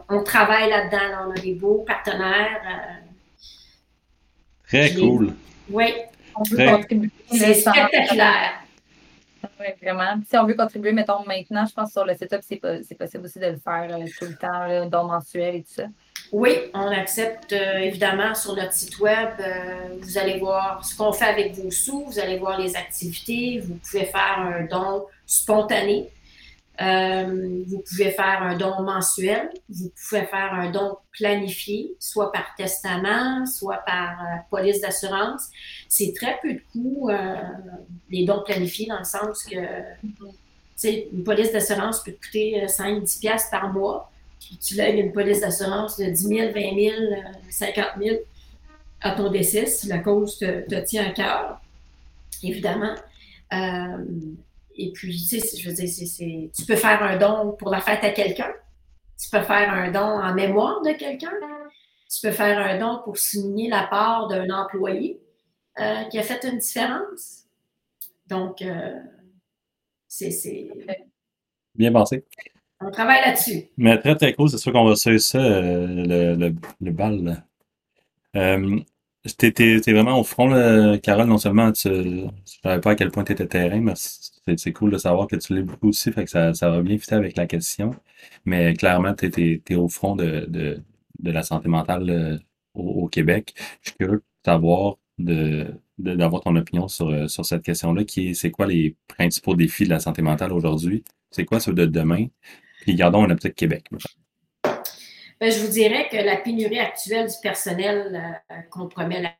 on, 0.09 0.23
travaille 0.23 0.69
là-dedans, 0.69 1.27
on 1.27 1.31
a 1.31 1.41
des 1.41 1.55
beaux 1.55 1.83
partenaires. 1.87 2.61
Très 4.67 4.93
cool. 4.93 5.33
Oui, 5.71 5.93
c'est 7.31 7.55
spectaculaire. 7.55 8.58
Oui, 9.59 9.65
vraiment. 9.81 10.21
Si 10.25 10.37
on 10.37 10.45
veut 10.45 10.53
contribuer, 10.53 10.93
mettons, 10.93 11.25
maintenant, 11.25 11.65
je 11.65 11.73
pense 11.73 11.91
sur 11.91 12.05
le 12.05 12.15
setup, 12.15 12.39
c'est, 12.41 12.57
possible 12.95 13.25
aussi 13.25 13.39
de 13.39 13.47
le 13.47 13.57
faire 13.57 13.89
euh, 13.91 14.05
tout 14.17 14.25
le 14.25 14.35
temps, 14.35 14.67
le 14.67 14.89
don 14.89 15.03
mensuel 15.03 15.55
et 15.55 15.63
tout 15.63 15.73
ça. 15.73 15.83
Oui, 16.31 16.51
on 16.73 16.87
accepte 16.87 17.51
euh, 17.51 17.79
évidemment 17.79 18.33
sur 18.35 18.55
notre 18.55 18.71
site 18.71 18.99
web. 18.99 19.29
Euh, 19.39 19.97
vous 19.99 20.17
allez 20.17 20.39
voir 20.39 20.85
ce 20.85 20.95
qu'on 20.95 21.11
fait 21.11 21.25
avec 21.25 21.55
vos 21.55 21.71
sous, 21.71 22.05
vous 22.05 22.19
allez 22.19 22.37
voir 22.37 22.57
les 22.57 22.75
activités, 22.77 23.59
vous 23.59 23.75
pouvez 23.75 24.05
faire 24.05 24.39
un 24.39 24.63
don 24.63 25.05
spontané. 25.25 26.09
Euh, 26.81 27.63
vous 27.67 27.83
pouvez 27.89 28.11
faire 28.11 28.41
un 28.41 28.55
don 28.55 28.81
mensuel, 28.83 29.49
vous 29.67 29.91
pouvez 30.07 30.25
faire 30.25 30.53
un 30.53 30.71
don 30.71 30.97
planifié, 31.11 31.93
soit 31.99 32.31
par 32.31 32.55
testament, 32.55 33.45
soit 33.45 33.83
par 33.85 34.21
euh, 34.21 34.37
police 34.49 34.79
d'assurance. 34.79 35.49
C'est 35.89 36.13
très 36.15 36.39
peu 36.41 36.53
de 36.53 36.61
coûts, 36.71 37.09
euh, 37.09 37.35
les 38.09 38.23
dons 38.23 38.43
planifiés, 38.45 38.85
dans 38.87 38.99
le 38.99 39.03
sens 39.03 39.43
que 39.43 39.57
une 40.85 41.25
police 41.25 41.51
d'assurance 41.51 42.01
peut 42.01 42.13
te 42.13 42.25
coûter 42.25 42.65
5-10 42.65 43.19
piastres 43.19 43.51
par 43.51 43.73
mois. 43.73 44.09
tu 44.61 44.75
lègues 44.75 44.99
une 44.99 45.11
police 45.11 45.41
d'assurance 45.41 45.97
de 45.97 46.05
10 46.05 46.17
000, 46.17 46.53
20 46.53 46.53
000, 46.53 46.95
50 47.49 47.85
000 48.01 48.17
à 49.01 49.11
ton 49.11 49.29
décès 49.29 49.65
si 49.65 49.87
la 49.87 49.97
cause 49.97 50.37
te 50.39 50.79
tient 50.85 51.07
à 51.07 51.11
cœur, 51.11 51.61
évidemment. 52.41 52.95
Et 54.81 54.93
puis, 54.93 55.11
tu 55.11 55.39
sais, 55.39 55.57
je 55.57 55.69
veux 55.69 55.75
dire, 55.75 56.49
tu 56.55 56.65
peux 56.65 56.77
faire 56.77 57.03
un 57.03 57.17
don 57.17 57.51
pour 57.51 57.69
la 57.69 57.81
fête 57.81 58.01
à 58.01 58.11
quelqu'un. 58.11 58.51
Tu 59.21 59.29
peux 59.29 59.41
faire 59.41 59.69
un 59.69 59.91
don 59.91 59.99
en 59.99 60.33
mémoire 60.33 60.81
de 60.81 60.93
quelqu'un. 60.93 61.33
Tu 62.09 62.21
peux 62.25 62.31
faire 62.31 62.57
un 62.57 62.79
don 62.79 63.01
pour 63.03 63.17
souligner 63.17 63.69
la 63.69 63.87
part 63.87 64.29
d'un 64.29 64.49
employé 64.49 65.19
euh, 65.79 66.03
qui 66.05 66.17
a 66.17 66.23
fait 66.23 66.47
une 66.47 66.59
différence. 66.59 67.43
Donc, 68.27 68.61
euh, 68.61 68.95
c'est. 70.07 70.69
Bien 71.75 71.91
pensé. 71.91 72.25
On 72.79 72.89
travaille 72.89 73.19
là-dessus. 73.19 73.65
Mais 73.75 73.99
très, 73.99 74.15
très 74.15 74.33
cool. 74.33 74.49
C'est 74.49 74.57
sûr 74.59 74.71
qu'on 74.71 74.85
va 74.85 74.95
suivre 74.95 75.19
ça, 75.19 75.39
euh, 75.39 75.87
le, 75.87 76.35
le, 76.35 76.55
le, 76.79 76.91
bal. 76.91 77.43
T'es 79.37 79.79
vraiment 79.91 80.19
au 80.19 80.23
front, 80.23 80.49
Carole, 81.03 81.27
non 81.27 81.37
seulement 81.37 81.71
tu 81.73 81.89
ne 81.89 82.27
savais 82.45 82.79
pas 82.79 82.91
à 82.91 82.95
quel 82.95 83.11
point 83.11 83.23
tu 83.25 83.33
étais 83.33 83.47
terrain, 83.47 83.81
mais 83.81 83.93
c'est 83.95 84.73
cool 84.73 84.91
de 84.91 84.97
savoir 84.97 85.27
que 85.27 85.35
tu 85.35 85.53
l'es 85.55 85.61
beaucoup 85.61 85.89
aussi, 85.89 86.11
fait 86.11 86.23
que 86.23 86.29
ça, 86.29 86.53
ça 86.53 86.69
va 86.69 86.81
bien 86.81 86.97
fitter 86.97 87.15
avec 87.15 87.35
la 87.37 87.45
question. 87.45 87.91
Mais 88.45 88.73
clairement, 88.73 89.13
tu 89.13 89.61
es, 89.67 89.75
au 89.75 89.89
front 89.89 90.15
de, 90.15 90.45
de, 90.47 90.81
de 91.19 91.31
la 91.31 91.43
santé 91.43 91.67
mentale 91.69 92.09
euh, 92.09 92.37
au, 92.73 93.07
Québec. 93.07 93.53
Je 93.81 93.89
suis 93.89 93.97
curieux 93.97 94.23
de 95.17 95.67
d'avoir 95.97 96.41
ton 96.41 96.55
opinion 96.55 96.87
sur, 96.87 97.09
euh, 97.09 97.27
sur 97.27 97.45
cette 97.45 97.63
question-là, 97.63 98.05
qui 98.05 98.29
est 98.29 98.33
c'est 98.33 98.51
quoi 98.51 98.67
les 98.67 98.95
principaux 99.07 99.55
défis 99.55 99.83
de 99.83 99.89
la 99.89 99.99
santé 99.99 100.21
mentale 100.21 100.53
aujourd'hui? 100.53 101.03
C'est 101.31 101.45
quoi 101.45 101.59
ceux 101.59 101.73
de 101.73 101.85
demain? 101.85 102.27
Puis 102.81 102.95
gardons 102.95 103.23
un 103.25 103.29
optique 103.31 103.55
Québec. 103.55 103.85
Ben, 105.39 105.49
je 105.49 105.59
vous 105.59 105.71
dirais 105.71 106.09
que 106.11 106.17
la 106.17 106.35
pénurie 106.35 106.79
actuelle 106.79 107.27
du 107.27 107.35
personnel 107.41 108.41
euh, 108.51 108.55
compromet 108.69 109.33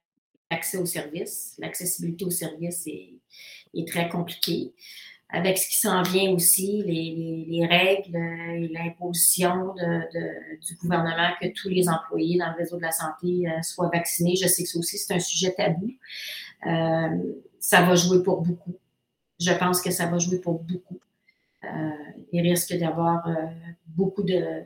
l'accès 0.49 0.77
aux 0.77 0.85
services. 0.85 1.55
L'accessibilité 1.57 2.23
aux 2.23 2.29
services 2.29 2.88
est, 2.88 3.88
très 3.88 4.07
compliquée. 4.07 4.73
Avec 5.27 5.57
ce 5.57 5.67
qui 5.67 5.77
s'en 5.77 6.01
vient 6.01 6.31
aussi, 6.31 6.81
les, 6.83 7.45
les, 7.47 7.65
règles 7.67 8.15
et 8.15 8.69
l'imposition 8.69 9.75
du 9.75 10.75
gouvernement 10.77 11.31
que 11.39 11.49
tous 11.49 11.67
les 11.67 11.89
employés 11.89 12.39
dans 12.39 12.49
le 12.51 12.55
réseau 12.55 12.77
de 12.77 12.81
la 12.81 12.91
santé 12.91 13.47
euh, 13.47 13.62
soient 13.62 13.89
vaccinés. 13.93 14.38
Je 14.38 14.47
sais 14.47 14.63
que 14.63 14.69
ça 14.69 14.79
aussi, 14.79 14.97
c'est 14.97 15.13
un 15.13 15.19
sujet 15.19 15.51
tabou. 15.51 15.91
Euh, 16.65 17.17
ça 17.59 17.81
va 17.81 17.95
jouer 17.95 18.23
pour 18.23 18.41
beaucoup. 18.41 18.75
Je 19.38 19.51
pense 19.51 19.81
que 19.81 19.91
ça 19.91 20.05
va 20.05 20.17
jouer 20.17 20.39
pour 20.39 20.63
beaucoup. 20.63 20.99
il 22.31 22.41
risque 22.41 22.73
d'avoir 22.77 23.27
beaucoup 23.85 24.23
de 24.23 24.63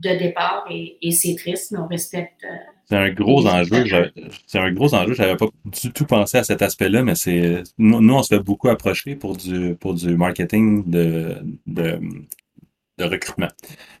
de 0.00 0.18
départ 0.18 0.66
et, 0.70 1.10
c'est 1.12 1.34
triste, 1.36 1.72
mais 1.72 1.78
on 1.78 1.86
respecte. 1.86 2.44
Euh, 2.44 2.56
c'est 2.86 2.96
un 2.96 3.10
gros 3.10 3.46
enjeu. 3.46 3.84
C'est 4.46 4.58
un 4.58 4.72
gros 4.72 4.94
enjeu. 4.94 5.14
J'avais 5.14 5.36
pas 5.36 5.46
du 5.64 5.92
tout 5.92 6.04
pensé 6.04 6.38
à 6.38 6.44
cet 6.44 6.60
aspect-là, 6.60 7.02
mais 7.02 7.14
c'est 7.14 7.62
nous, 7.78 8.14
on 8.14 8.22
se 8.22 8.34
fait 8.34 8.42
beaucoup 8.42 8.68
approcher 8.68 9.16
pour 9.16 9.36
du 9.36 9.74
pour 9.76 9.94
du 9.94 10.16
marketing 10.16 10.90
de, 10.90 11.36
de, 11.66 11.98
de 12.98 13.04
recrutement. 13.04 13.48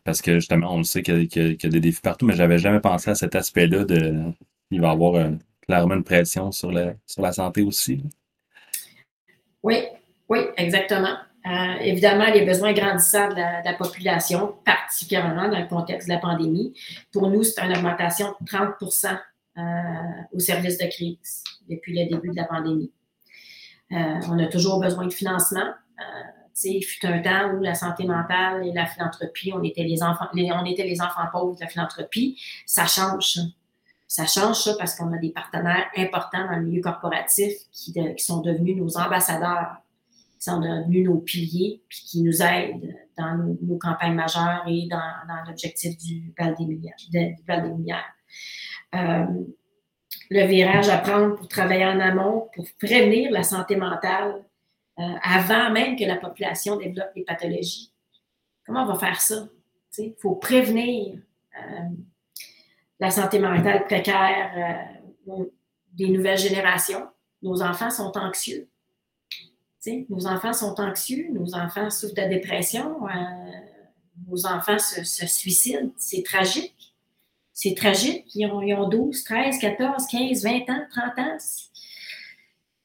Parce 0.04 0.20
que 0.20 0.34
justement, 0.34 0.74
on 0.74 0.78
le 0.78 0.84
sait 0.84 1.02
qu'il 1.02 1.22
y, 1.22 1.38
y, 1.38 1.66
a 1.66 1.68
des 1.68 1.80
défis 1.80 2.02
partout, 2.02 2.26
mais 2.26 2.36
j'avais 2.36 2.58
jamais 2.58 2.80
pensé 2.80 3.10
à 3.10 3.14
cet 3.14 3.34
aspect-là 3.34 3.84
de 3.84 4.20
il 4.70 4.80
va 4.80 4.88
y 4.88 4.90
avoir 4.90 5.14
euh, 5.14 5.30
clairement 5.62 5.94
une 5.94 6.04
pression 6.04 6.52
sur 6.52 6.70
la 6.70 6.94
sur 7.06 7.22
la 7.22 7.32
santé 7.32 7.62
aussi. 7.62 8.02
Oui, 9.62 9.76
oui, 10.28 10.40
exactement. 10.58 11.16
Euh, 11.46 11.74
évidemment, 11.80 12.26
les 12.30 12.44
besoins 12.44 12.72
grandissants 12.72 13.28
de 13.28 13.34
la, 13.34 13.74
population, 13.74 14.54
particulièrement 14.64 15.48
dans 15.48 15.58
le 15.58 15.66
contexte 15.66 16.08
de 16.08 16.14
la 16.14 16.18
pandémie. 16.18 16.72
Pour 17.12 17.28
nous, 17.28 17.42
c'est 17.42 17.62
une 17.62 17.76
augmentation 17.76 18.34
de 18.40 18.46
30% 18.46 19.18
euh, 19.58 19.62
au 20.32 20.38
service 20.38 20.78
de 20.78 20.86
crise 20.86 21.44
depuis 21.68 21.98
le 21.98 22.08
début 22.08 22.30
de 22.30 22.36
la 22.36 22.44
pandémie. 22.44 22.90
Euh, 23.92 24.20
on 24.30 24.38
a 24.38 24.46
toujours 24.46 24.80
besoin 24.80 25.06
de 25.06 25.12
financement. 25.12 25.74
il 26.64 26.82
fut 26.82 27.04
un 27.06 27.20
temps 27.20 27.52
où 27.52 27.60
la 27.62 27.74
santé 27.74 28.06
mentale 28.06 28.66
et 28.66 28.72
la 28.72 28.86
philanthropie, 28.86 29.52
on 29.54 29.62
était 29.62 29.84
les 29.84 30.02
enfants, 30.02 30.28
on 30.32 30.64
était 30.64 30.84
les 30.84 31.02
enfants 31.02 31.26
pauvres 31.30 31.56
de 31.56 31.60
la 31.60 31.68
philanthropie. 31.68 32.40
Ça 32.64 32.86
change. 32.86 33.38
Ça 34.08 34.26
change 34.26 34.78
parce 34.78 34.96
qu'on 34.96 35.12
a 35.12 35.18
des 35.18 35.30
partenaires 35.30 35.88
importants 35.96 36.46
dans 36.46 36.56
le 36.56 36.62
milieu 36.62 36.80
corporatif 36.80 37.52
qui 37.70 37.92
sont 38.16 38.40
devenus 38.40 38.76
nos 38.76 38.96
ambassadeurs 38.96 39.83
sont 40.44 40.60
devenus 40.60 41.06
nos 41.06 41.18
piliers, 41.18 41.82
puis 41.88 42.00
qui 42.06 42.22
nous 42.22 42.42
aident 42.42 42.94
dans 43.16 43.56
nos, 43.62 43.78
campagnes 43.78 44.14
majeures 44.14 44.64
et 44.66 44.86
dans, 44.88 45.44
l'objectif 45.46 45.96
du 45.96 46.34
Val 46.38 46.54
des 46.54 46.64
Lumières. 46.64 48.14
Euh, 48.94 49.24
le 50.30 50.46
virage 50.46 50.88
à 50.88 50.98
prendre 50.98 51.36
pour 51.36 51.48
travailler 51.48 51.86
en 51.86 51.98
amont, 51.98 52.48
pour 52.54 52.66
prévenir 52.78 53.30
la 53.30 53.42
santé 53.42 53.76
mentale 53.76 54.44
euh, 54.98 55.02
avant 55.22 55.70
même 55.70 55.96
que 55.96 56.04
la 56.04 56.16
population 56.16 56.76
développe 56.76 57.14
des 57.14 57.24
pathologies. 57.24 57.92
Comment 58.66 58.82
on 58.82 58.92
va 58.92 58.98
faire 58.98 59.20
ça? 59.20 59.46
Il 59.98 60.14
faut 60.20 60.34
prévenir 60.34 61.18
euh, 61.56 61.88
la 63.00 63.10
santé 63.10 63.38
mentale 63.38 63.84
précaire 63.84 64.88
des 65.92 66.08
nouvelles 66.08 66.38
générations. 66.38 67.06
Nos 67.42 67.62
enfants 67.62 67.90
sont 67.90 68.12
anxieux 68.16 68.68
nos 70.08 70.26
enfants 70.26 70.52
sont 70.52 70.80
anxieux, 70.80 71.28
nos 71.32 71.54
enfants 71.54 71.90
souffrent 71.90 72.14
de 72.14 72.28
dépression, 72.28 73.06
euh, 73.06 73.10
nos 74.28 74.46
enfants 74.46 74.78
se, 74.78 75.26
suicident. 75.26 75.90
C'est 75.96 76.22
tragique. 76.22 76.94
C'est 77.52 77.74
tragique. 77.74 78.26
Ils 78.34 78.46
ont, 78.46 78.88
12, 78.88 79.24
13, 79.24 79.58
14, 79.58 80.06
15, 80.06 80.42
20 80.42 80.50
ans, 80.70 80.82
30 80.90 81.18
ans. 81.18 81.38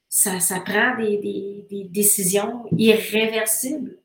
Ça, 0.10 0.60
prend 0.60 0.98
des, 0.98 1.88
décisions 1.90 2.66
irréversibles. 2.78 3.98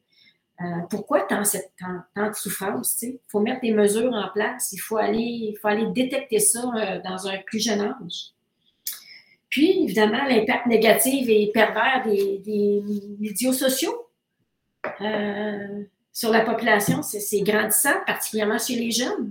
Euh, 0.61 0.65
pourquoi 0.89 1.23
tant, 1.23 1.43
de 1.43 2.35
souffrance? 2.35 3.03
Il 3.03 3.19
faut 3.29 3.41
mettre 3.41 3.61
des 3.63 3.73
mesures 3.73 4.13
en 4.13 4.29
place. 4.33 4.73
Il 4.73 4.79
faut 4.79 4.97
aller, 4.97 5.19
il 5.19 5.59
faut 5.61 5.69
aller 5.69 5.87
détecter 5.91 6.39
ça 6.39 6.61
euh, 6.77 7.01
dans 7.03 7.27
un 7.27 7.39
plus 7.39 7.59
jeune 7.59 7.81
âge. 7.81 8.34
Puis, 9.55 9.85
évidemment, 9.85 10.25
l'impact 10.25 10.67
négatif 10.67 11.29
et 11.29 11.49
pervers 11.55 12.03
des, 12.05 12.83
médias 13.21 13.53
sociaux 13.53 14.11
euh, 15.01 15.85
sur 16.13 16.31
la 16.31 16.41
population, 16.41 17.05
c'est 17.05 17.41
grandissant, 17.43 17.95
particulièrement 18.05 18.59
chez 18.59 18.75
les 18.75 18.91
jeunes. 18.91 19.31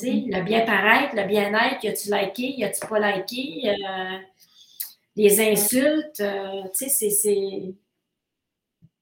Le 0.00 0.44
bien-paraître, 0.44 1.16
le 1.16 1.24
bien-être, 1.24 1.82
y 1.82 1.88
a-tu 1.88 2.08
liké, 2.08 2.54
y 2.56 2.62
a-tu 2.62 2.86
pas 2.86 3.00
liké, 3.00 3.68
euh, 3.68 4.18
les 5.16 5.40
insultes, 5.40 6.20
euh, 6.20 6.62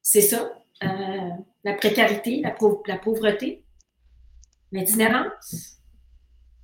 c'est 0.01 0.23
ça. 0.23 0.59
la 0.81 1.75
précarité, 1.75 2.41
la, 2.41 2.57
la 2.87 2.97
pauvreté, 2.97 3.63
l'itinérance, 4.73 5.83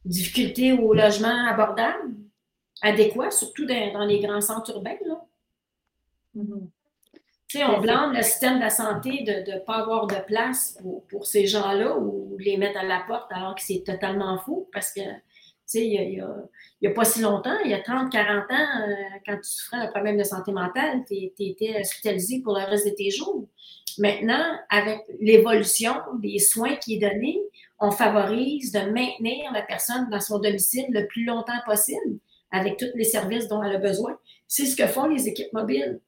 difficulté 0.06 0.72
au 0.72 0.94
logement 0.94 1.46
abordable, 1.46 2.14
adéquat, 2.82 3.30
surtout 3.30 3.66
dans, 3.66 4.04
les 4.04 4.20
grands 4.20 4.40
centres 4.40 4.70
urbains. 4.72 4.96
Là. 5.06 5.24
Mm-hmm. 6.36 6.68
On 7.56 7.80
blâme 7.80 8.12
le 8.12 8.22
système 8.22 8.56
de 8.56 8.60
la 8.60 8.70
santé 8.70 9.24
de 9.24 9.50
ne 9.50 9.58
pas 9.58 9.76
avoir 9.76 10.06
de 10.06 10.16
place 10.26 10.78
pour, 11.08 11.26
ces 11.26 11.46
gens-là 11.46 11.96
ou 11.98 12.36
les 12.38 12.56
mettre 12.56 12.78
à 12.78 12.84
la 12.84 13.00
porte 13.00 13.30
alors 13.32 13.56
que 13.56 13.62
c'est 13.62 13.82
totalement 13.84 14.38
faux 14.38 14.68
parce 14.72 14.92
que 14.92 15.00
il 15.74 16.20
n'y 16.82 16.88
a, 16.88 16.90
pas 16.90 17.04
si 17.04 17.20
longtemps, 17.20 17.56
il 17.64 17.70
y 17.70 17.74
a 17.74 17.80
30, 17.80 18.10
40 18.10 18.44
ans, 18.50 18.56
euh, 18.88 18.94
quand 19.24 19.36
tu 19.36 19.48
souffrais 19.48 19.78
d'un 19.78 19.86
problème 19.92 20.18
de 20.18 20.24
santé 20.24 20.52
mentale, 20.52 21.04
tu 21.06 21.14
étais 21.38 21.80
hospitalisé 21.80 22.40
pour 22.42 22.58
le 22.58 22.64
reste 22.64 22.86
de 22.86 22.94
tes 22.94 23.10
jours. 23.10 23.46
Maintenant, 23.98 24.58
avec 24.68 25.00
l'évolution 25.20 25.94
des 26.18 26.38
soins 26.38 26.76
qui 26.76 26.94
est 26.94 26.98
donné, 26.98 27.38
on 27.78 27.90
favorise 27.90 28.72
de 28.72 28.80
maintenir 28.80 29.52
la 29.52 29.62
personne 29.62 30.08
dans 30.10 30.20
son 30.20 30.38
domicile 30.38 30.86
le 30.90 31.06
plus 31.06 31.24
longtemps 31.24 31.60
possible 31.66 32.18
avec 32.50 32.76
tous 32.76 32.86
les 32.94 33.04
services 33.04 33.48
dont 33.48 33.62
elle 33.62 33.76
a 33.76 33.78
besoin. 33.78 34.18
C'est 34.48 34.66
ce 34.66 34.76
que 34.76 34.86
font 34.86 35.06
les 35.06 35.28
équipes 35.28 35.52
mobiles. 35.52 36.00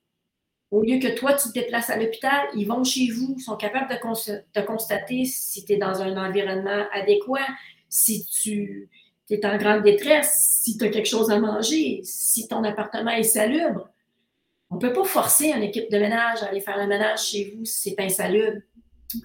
Au 0.70 0.82
lieu 0.82 0.98
que 0.98 1.14
toi, 1.14 1.34
tu 1.34 1.48
te 1.48 1.52
déplaces 1.52 1.90
à 1.90 1.96
l'hôpital, 1.96 2.48
ils 2.56 2.66
vont 2.66 2.82
chez 2.82 3.10
vous, 3.10 3.38
sont 3.38 3.56
capables 3.56 3.92
de, 3.92 4.60
constater 4.62 5.26
si 5.26 5.64
tu 5.64 5.74
es 5.74 5.76
dans 5.76 6.00
un 6.00 6.16
environnement 6.16 6.86
adéquat, 6.92 7.46
si 7.88 8.24
tu 8.24 8.88
es 9.28 9.46
en 9.46 9.58
grande 9.58 9.82
détresse, 9.82 10.60
si 10.62 10.78
tu 10.78 10.84
as 10.84 10.88
quelque 10.88 11.08
chose 11.08 11.30
à 11.30 11.38
manger, 11.38 12.00
si 12.04 12.48
ton 12.48 12.64
appartement 12.64 13.10
est 13.10 13.22
salubre. 13.22 13.90
On 14.70 14.76
ne 14.76 14.80
peut 14.80 14.94
pas 14.94 15.04
forcer 15.04 15.50
une 15.50 15.62
équipe 15.62 15.90
de 15.90 15.98
ménage 15.98 16.42
à 16.42 16.46
aller 16.46 16.62
faire 16.62 16.78
le 16.78 16.86
ménage 16.86 17.26
chez 17.26 17.54
vous 17.54 17.66
si 17.66 17.90
c'est 17.90 18.00
insalubre. 18.00 18.62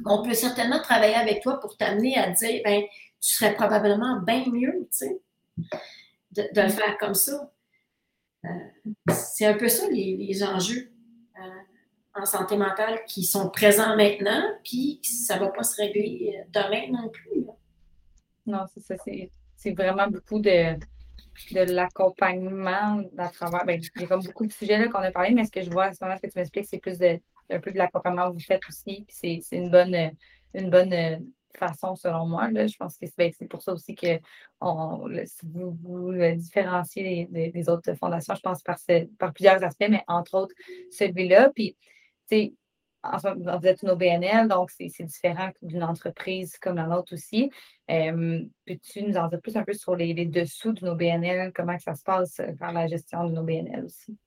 On 0.05 0.21
peut 0.21 0.33
certainement 0.33 0.81
travailler 0.81 1.15
avec 1.15 1.41
toi 1.41 1.61
pour 1.61 1.77
t'amener 1.77 2.17
à 2.17 2.29
dire, 2.29 2.61
ben, 2.65 2.83
tu 3.21 3.35
serais 3.35 3.53
probablement 3.53 4.19
bien 4.19 4.43
mieux, 4.51 4.85
tu 4.91 4.97
sais 4.97 5.21
de, 6.37 6.61
le 6.61 6.69
faire 6.69 6.97
comme 6.97 7.13
ça. 7.13 7.51
Euh, 8.45 8.49
c'est 9.11 9.45
un 9.45 9.55
peu 9.55 9.67
ça 9.67 9.87
les, 9.89 10.43
enjeux 10.43 10.91
euh, 11.37 12.19
en 12.21 12.25
santé 12.25 12.55
mentale 12.57 13.03
qui 13.07 13.23
sont 13.23 13.49
présents 13.49 13.95
maintenant, 13.95 14.41
puis 14.63 14.99
ça 15.03 15.35
ne 15.35 15.41
va 15.41 15.47
pas 15.49 15.63
se 15.63 15.81
régler 15.81 16.35
euh, 16.37 16.43
demain 16.53 16.87
non 16.91 17.09
plus. 17.09 17.45
Non, 18.45 18.65
c'est 18.73 18.81
ça. 18.81 18.95
C'est 19.55 19.71
vraiment 19.71 20.07
beaucoup 20.07 20.39
de, 20.39 20.75
de 20.75 21.73
l'accompagnement 21.73 23.01
à 23.17 23.29
travers. 23.29 23.65
Ben, 23.65 23.81
il 23.81 24.01
y 24.01 24.05
a 24.05 24.07
comme 24.07 24.23
beaucoup 24.23 24.45
de 24.45 24.53
sujets 24.53 24.87
qu'on 24.89 24.99
a 24.99 25.11
parlé, 25.11 25.31
mais 25.31 25.45
ce 25.45 25.51
que 25.51 25.61
je 25.61 25.69
vois 25.69 25.85
à 25.85 25.93
ce 25.93 26.03
moment, 26.03 26.15
ce 26.15 26.21
que 26.21 26.31
tu 26.31 26.37
m'expliques, 26.37 26.67
c'est 26.69 26.79
plus 26.79 26.97
de, 26.99 27.19
un 27.49 27.59
peu 27.59 27.71
de 27.71 27.77
l'accompagnement 27.77 28.29
que 28.29 28.33
vous 28.33 28.39
faites 28.39 28.61
aussi. 28.69 29.05
C'est 29.09 29.41
une 29.51 29.71
bonne, 29.71 30.11
une 30.53 30.69
bonne 30.69 30.93
façon, 31.55 31.95
selon 31.95 32.25
moi. 32.25 32.49
Là. 32.51 32.67
Je 32.67 32.75
pense 32.77 32.97
que 32.97 33.05
c'est 33.05 33.17
ben, 33.17 33.47
pour 33.49 33.61
ça 33.61 33.73
aussi 33.73 33.95
que 33.95 34.19
on, 34.61 35.07
vous, 35.43 35.77
vous 35.81 36.13
différenciez 36.35 37.27
des, 37.29 37.69
autres 37.69 37.93
fondations, 37.95 38.35
je 38.35 38.41
pense, 38.41 38.61
par, 38.63 39.33
plusieurs 39.33 39.63
aspects, 39.63 39.87
mais 39.89 40.03
entre 40.07 40.35
autres 40.35 40.55
celui-là. 40.91 41.51
Puis, 41.53 41.75
tu 42.29 42.37
sais, 42.37 42.53
vous 43.03 43.67
êtes 43.67 43.83
une 43.83 43.91
OBNL, 43.91 44.47
donc 44.47 44.71
c'est 44.71 45.03
différent 45.03 45.49
d'une 45.61 45.83
entreprise 45.83 46.57
comme 46.59 46.75
la 46.75 46.87
nôtre 46.87 47.13
aussi. 47.13 47.51
Euh, 47.89 48.41
Peux-tu 48.65 49.03
nous 49.03 49.15
en 49.15 49.27
dire 49.27 49.41
plus 49.41 49.55
un 49.55 49.63
peu 49.63 49.73
sur 49.73 49.95
les, 49.95 50.13
dessous 50.25 50.73
d'une 50.73 50.89
OBNL, 50.89 51.53
comment 51.55 51.77
que 51.77 51.83
ça 51.83 51.95
se 51.95 52.03
passe 52.03 52.41
par 52.59 52.73
la 52.73 52.87
gestion 52.87 53.25
d'une 53.25 53.37
OBNL 53.37 53.85
aussi? 53.85 54.17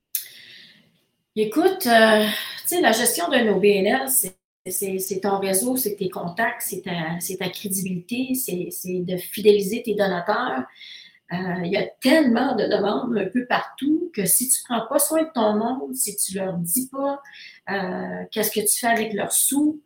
Écoute, 1.37 1.87
euh, 1.87 2.25
tu 2.63 2.69
sais, 2.69 2.81
la 2.81 2.93
gestion 2.93 3.29
d'un 3.29 3.49
OBNL, 3.49 4.09
c'est 4.09 4.40
c'est 4.67 5.21
ton 5.23 5.39
réseau, 5.39 5.77
c'est 5.77 5.97
tes 5.97 6.11
contacts, 6.11 6.63
c'est 6.63 6.83
ta, 7.39 7.49
crédibilité, 7.49 8.35
c'est 8.35 9.01
de 9.01 9.17
fidéliser 9.17 9.83
tes 9.83 9.95
donateurs. 9.95 10.65
Euh, 11.33 11.65
il 11.65 11.71
y 11.71 11.77
a 11.77 11.87
tellement 12.01 12.57
de 12.57 12.65
demandes 12.65 13.17
un 13.17 13.29
peu 13.29 13.47
partout 13.47 14.11
que 14.13 14.27
si 14.27 14.49
tu 14.49 14.59
ne 14.63 14.65
prends 14.65 14.87
pas 14.89 14.99
soin 14.99 15.23
de 15.23 15.31
ton 15.33 15.55
monde, 15.55 15.95
si 15.95 16.17
tu 16.17 16.37
ne 16.37 16.45
leur 16.45 16.55
dis 16.55 16.89
pas 16.89 17.23
euh, 17.71 18.25
qu'est-ce 18.33 18.51
que 18.51 18.61
tu 18.61 18.79
fais 18.79 18.89
avec 18.89 19.13
leurs 19.13 19.33
sous, 19.33 19.81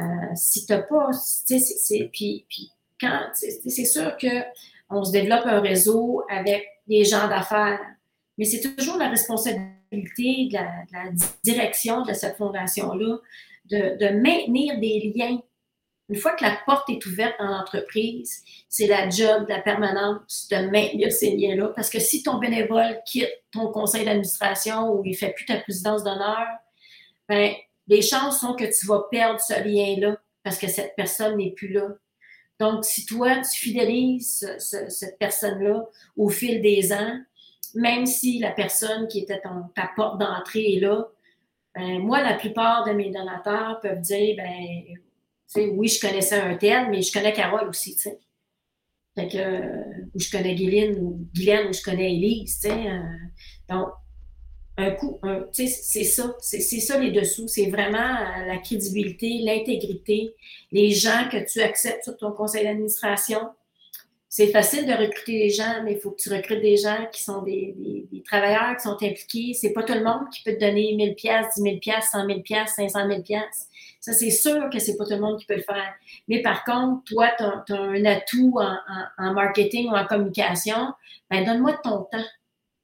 euh, 0.00 0.04
si 0.34 0.64
tu 0.64 0.72
n'as 0.72 0.82
pas, 0.82 1.10
c'est, 1.12 2.10
puis, 2.12 2.46
puis 2.48 2.72
sûr 3.84 4.16
qu'on 4.16 5.04
se 5.04 5.12
développe 5.12 5.44
un 5.44 5.60
réseau 5.60 6.24
avec 6.30 6.66
des 6.88 7.04
gens 7.04 7.28
d'affaires, 7.28 7.80
mais 8.38 8.46
c'est 8.46 8.74
toujours 8.74 8.96
la 8.96 9.10
responsabilité 9.10 10.48
de 10.50 10.54
la 10.54 11.10
direction 11.44 12.04
de 12.04 12.14
cette 12.14 12.38
fondation-là 12.38 13.18
de, 13.70 14.08
maintenir 14.20 14.78
des 14.80 15.12
liens. 15.14 15.40
Une 16.08 16.16
fois 16.16 16.36
que 16.36 16.44
la 16.44 16.56
porte 16.66 16.88
est 16.88 17.04
ouverte 17.06 17.34
dans 17.40 17.48
l'entreprise, 17.48 18.44
c'est 18.68 18.86
la 18.86 19.08
job 19.10 19.44
de 19.46 19.52
la 19.52 19.60
permanence 19.60 20.46
de 20.50 20.70
maintenir 20.70 21.10
ces 21.10 21.36
liens-là. 21.36 21.72
Parce 21.74 21.90
que 21.90 21.98
si 21.98 22.22
ton 22.22 22.38
bénévole 22.38 23.00
quitte 23.04 23.28
ton 23.50 23.72
conseil 23.72 24.04
d'administration 24.04 24.92
ou 24.92 25.04
il 25.04 25.12
ne 25.12 25.16
fait 25.16 25.32
plus 25.32 25.46
ta 25.46 25.58
présidence 25.58 26.04
d'honneur, 26.04 26.46
ben, 27.28 27.52
les 27.88 28.02
chances 28.02 28.40
sont 28.40 28.54
que 28.54 28.64
tu 28.64 28.86
vas 28.86 29.06
perdre 29.10 29.40
ce 29.40 29.60
lien-là 29.62 30.16
parce 30.44 30.58
que 30.58 30.68
cette 30.68 30.94
personne 30.94 31.38
n'est 31.38 31.52
plus 31.52 31.72
là. 31.72 31.88
Donc, 32.60 32.84
si 32.84 33.04
toi, 33.04 33.40
tu 33.40 33.58
fidélises 33.58 34.48
cette 34.58 35.18
personne-là 35.18 35.84
au 36.16 36.28
fil 36.28 36.62
des 36.62 36.92
ans, 36.92 37.20
même 37.74 38.06
si 38.06 38.38
la 38.38 38.52
personne 38.52 39.08
qui 39.08 39.20
était 39.20 39.40
ta 39.74 39.90
porte 39.94 40.18
d'entrée 40.18 40.76
est 40.76 40.80
là, 40.80 41.08
ben, 41.76 41.98
moi, 41.98 42.22
la 42.22 42.34
plupart 42.34 42.84
de 42.86 42.92
mes 42.92 43.10
donateurs 43.10 43.80
peuvent 43.80 44.00
dire, 44.00 44.36
ben, 44.36 45.68
oui, 45.74 45.88
je 45.88 46.00
connaissais 46.00 46.40
un 46.40 46.56
tel, 46.56 46.88
mais 46.90 47.02
je 47.02 47.12
connais 47.12 47.32
Carole 47.32 47.68
aussi, 47.68 47.94
tu 47.94 48.02
sais. 48.02 48.18
Euh, 49.18 49.84
ou 50.14 50.18
je 50.18 50.30
connais 50.30 50.54
Guylaine, 50.54 50.98
ou 50.98 51.26
Guylaine, 51.34 51.68
ou 51.68 51.72
je 51.72 51.82
connais 51.82 52.14
Élise, 52.14 52.60
tu 52.60 52.68
sais. 52.68 52.90
Euh, 52.90 53.00
donc, 53.68 53.88
un 54.78 54.90
coup, 54.90 55.18
tu 55.54 55.66
sais, 55.66 55.68
c'est 55.68 56.04
ça, 56.04 56.34
c'est 56.40 56.60
ça 56.60 56.98
les 56.98 57.10
dessous. 57.10 57.48
C'est 57.48 57.70
vraiment 57.70 57.98
euh, 57.98 58.46
la 58.46 58.58
crédibilité, 58.58 59.38
l'intégrité, 59.42 60.34
les 60.70 60.90
gens 60.90 61.28
que 61.30 61.50
tu 61.50 61.62
acceptes 61.62 62.04
sur 62.04 62.16
ton 62.18 62.32
conseil 62.32 62.64
d'administration. 62.64 63.40
C'est 64.36 64.48
facile 64.48 64.84
de 64.84 64.92
recruter 64.92 65.38
des 65.38 65.48
gens, 65.48 65.82
mais 65.82 65.94
il 65.94 65.98
faut 65.98 66.10
que 66.10 66.20
tu 66.20 66.28
recrutes 66.28 66.60
des 66.60 66.76
gens 66.76 67.06
qui 67.10 67.22
sont 67.22 67.40
des, 67.40 67.74
des, 68.12 68.22
travailleurs, 68.22 68.76
qui 68.76 68.82
sont 68.82 69.02
impliqués. 69.02 69.54
C'est 69.54 69.72
pas 69.72 69.82
tout 69.82 69.94
le 69.94 70.04
monde 70.04 70.28
qui 70.30 70.42
peut 70.42 70.52
te 70.52 70.60
donner 70.60 70.92
1000 70.94 71.14
pièces, 71.14 71.46
10 71.56 71.62
000 71.62 71.78
pièces, 71.78 72.10
100 72.12 72.26
000 72.26 72.40
pièces, 72.42 72.74
500 72.74 73.08
000 73.08 73.22
pièces. 73.22 73.66
Ça, 73.98 74.12
c'est 74.12 74.30
sûr 74.30 74.68
que 74.68 74.78
c'est 74.78 74.98
pas 74.98 75.04
tout 75.04 75.12
le 75.12 75.20
monde 75.20 75.38
qui 75.38 75.46
peut 75.46 75.56
le 75.56 75.62
faire. 75.62 75.90
Mais 76.28 76.42
par 76.42 76.64
contre, 76.64 77.04
toi, 77.04 77.30
tu 77.38 77.44
as, 77.72 77.80
un 77.80 78.04
atout 78.04 78.58
en, 78.60 78.76
en, 79.16 79.32
marketing 79.32 79.88
ou 79.88 79.96
en 79.96 80.04
communication. 80.04 80.92
Ben, 81.30 81.42
donne-moi 81.42 81.72
ton 81.82 82.02
temps 82.02 82.28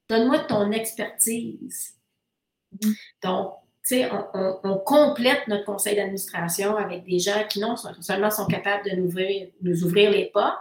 Donne-moi 0.09 0.39
ton 0.39 0.73
expertise. 0.73 1.99
Mm-hmm. 2.75 2.95
Donc, 3.25 3.53
tu 3.85 3.97
sais, 3.97 4.09
on, 4.35 4.79
complète 4.79 5.49
notre 5.49 5.65
conseil 5.65 5.97
d'administration 5.97 6.77
avec 6.77 7.05
des 7.05 7.19
gens 7.19 7.45
qui 7.49 7.59
non 7.59 7.75
seulement 7.77 8.31
sont 8.31 8.47
capables 8.47 8.89
de 8.89 8.97
nous 8.97 9.07
ouvrir, 9.07 9.49
nous 9.61 9.85
ouvrir 9.85 10.11
les 10.11 10.27
portes, 10.27 10.59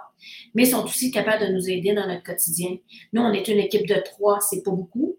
mais 0.55 0.65
sont 0.65 0.83
aussi 0.83 1.11
capables 1.11 1.45
de 1.45 1.51
nous 1.51 1.69
aider 1.69 1.93
dans 1.93 2.07
notre 2.07 2.23
quotidien. 2.23 2.77
Nous, 3.13 3.21
on 3.21 3.31
est 3.31 3.47
une 3.47 3.59
équipe 3.59 3.87
de 3.87 4.01
trois, 4.03 4.39
c'est 4.39 4.63
pas 4.63 4.71
beaucoup. 4.71 5.17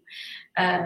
Euh, 0.59 0.77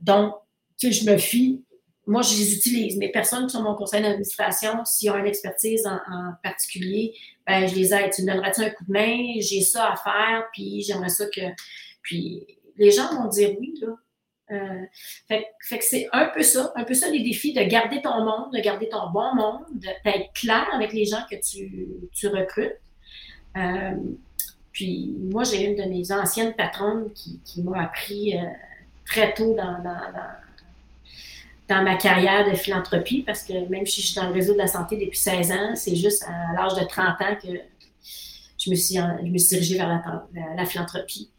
donc, 0.00 0.34
je 0.80 1.10
me 1.10 1.16
fie, 1.16 1.64
moi, 2.06 2.22
je 2.22 2.34
les 2.36 2.54
utilise. 2.54 2.96
Mais 2.96 3.10
personnes 3.10 3.46
qui 3.46 3.52
sont 3.52 3.62
mon 3.62 3.74
conseil 3.74 4.02
d'administration, 4.02 4.84
s'ils 4.84 5.10
ont 5.10 5.16
une 5.16 5.26
expertise 5.26 5.86
en, 5.86 6.32
particulier, 6.42 7.14
ben, 7.46 7.66
je 7.66 7.74
les 7.74 7.94
aide. 7.94 8.12
Tu 8.12 8.22
me 8.22 8.32
donnerais-tu 8.32 8.62
un 8.62 8.70
coup 8.70 8.84
de 8.84 8.92
main? 8.92 9.34
J'ai 9.40 9.62
ça 9.62 9.92
à 9.92 9.96
faire, 9.96 10.44
puis 10.52 10.82
j'aimerais 10.82 11.08
ça 11.08 11.26
que. 11.26 11.40
Puis 12.02 12.46
les 12.76 12.90
gens 12.90 13.14
vont 13.14 13.28
dire 13.28 13.56
oui. 13.60 13.74
Là. 13.80 13.88
Euh, 14.50 14.82
c'est 15.80 16.08
un 16.12 16.26
peu 16.26 16.42
ça, 16.42 16.72
un 16.76 16.84
peu 16.84 16.94
ça 16.94 17.08
les 17.08 17.22
défis 17.22 17.54
de 17.54 17.62
garder 17.62 18.02
ton 18.02 18.24
monde, 18.24 18.52
de 18.52 18.60
garder 18.60 18.88
ton 18.88 19.10
bon 19.10 19.34
monde, 19.34 19.64
d'être 20.04 20.32
clair 20.34 20.66
avec 20.74 20.92
les 20.92 21.04
gens 21.04 21.22
que 21.30 21.36
tu, 21.36 22.26
recrutes. 22.28 22.76
Euh, 23.56 23.94
puis 24.72 25.14
moi, 25.30 25.44
j'ai 25.44 25.64
une 25.64 25.76
de 25.76 25.88
mes 25.88 26.10
anciennes 26.12 26.54
patronnes 26.54 27.12
qui, 27.14 27.62
m'a 27.62 27.84
appris 27.84 28.36
euh, 28.36 28.42
très 29.06 29.32
tôt 29.32 29.54
dans, 29.54 29.82
ma 31.82 31.96
carrière 31.96 32.50
de 32.50 32.54
philanthropie, 32.54 33.22
parce 33.22 33.44
que 33.44 33.66
même 33.68 33.86
si 33.86 34.02
je 34.02 34.06
suis 34.08 34.16
dans 34.16 34.26
le 34.26 34.34
réseau 34.34 34.52
de 34.52 34.58
la 34.58 34.66
santé 34.66 34.96
depuis 34.96 35.18
16 35.18 35.52
ans, 35.52 35.74
c'est 35.74 35.96
juste 35.96 36.24
à 36.24 36.52
l'âge 36.54 36.74
de 36.74 36.84
30 36.84 37.20
ans 37.22 37.36
que 37.42 37.48
je 38.58 38.70
me 38.70 38.74
suis, 38.74 38.98
dirigée 39.48 39.78
vers 39.78 40.02
la 40.54 40.66
philanthropie 40.66 41.30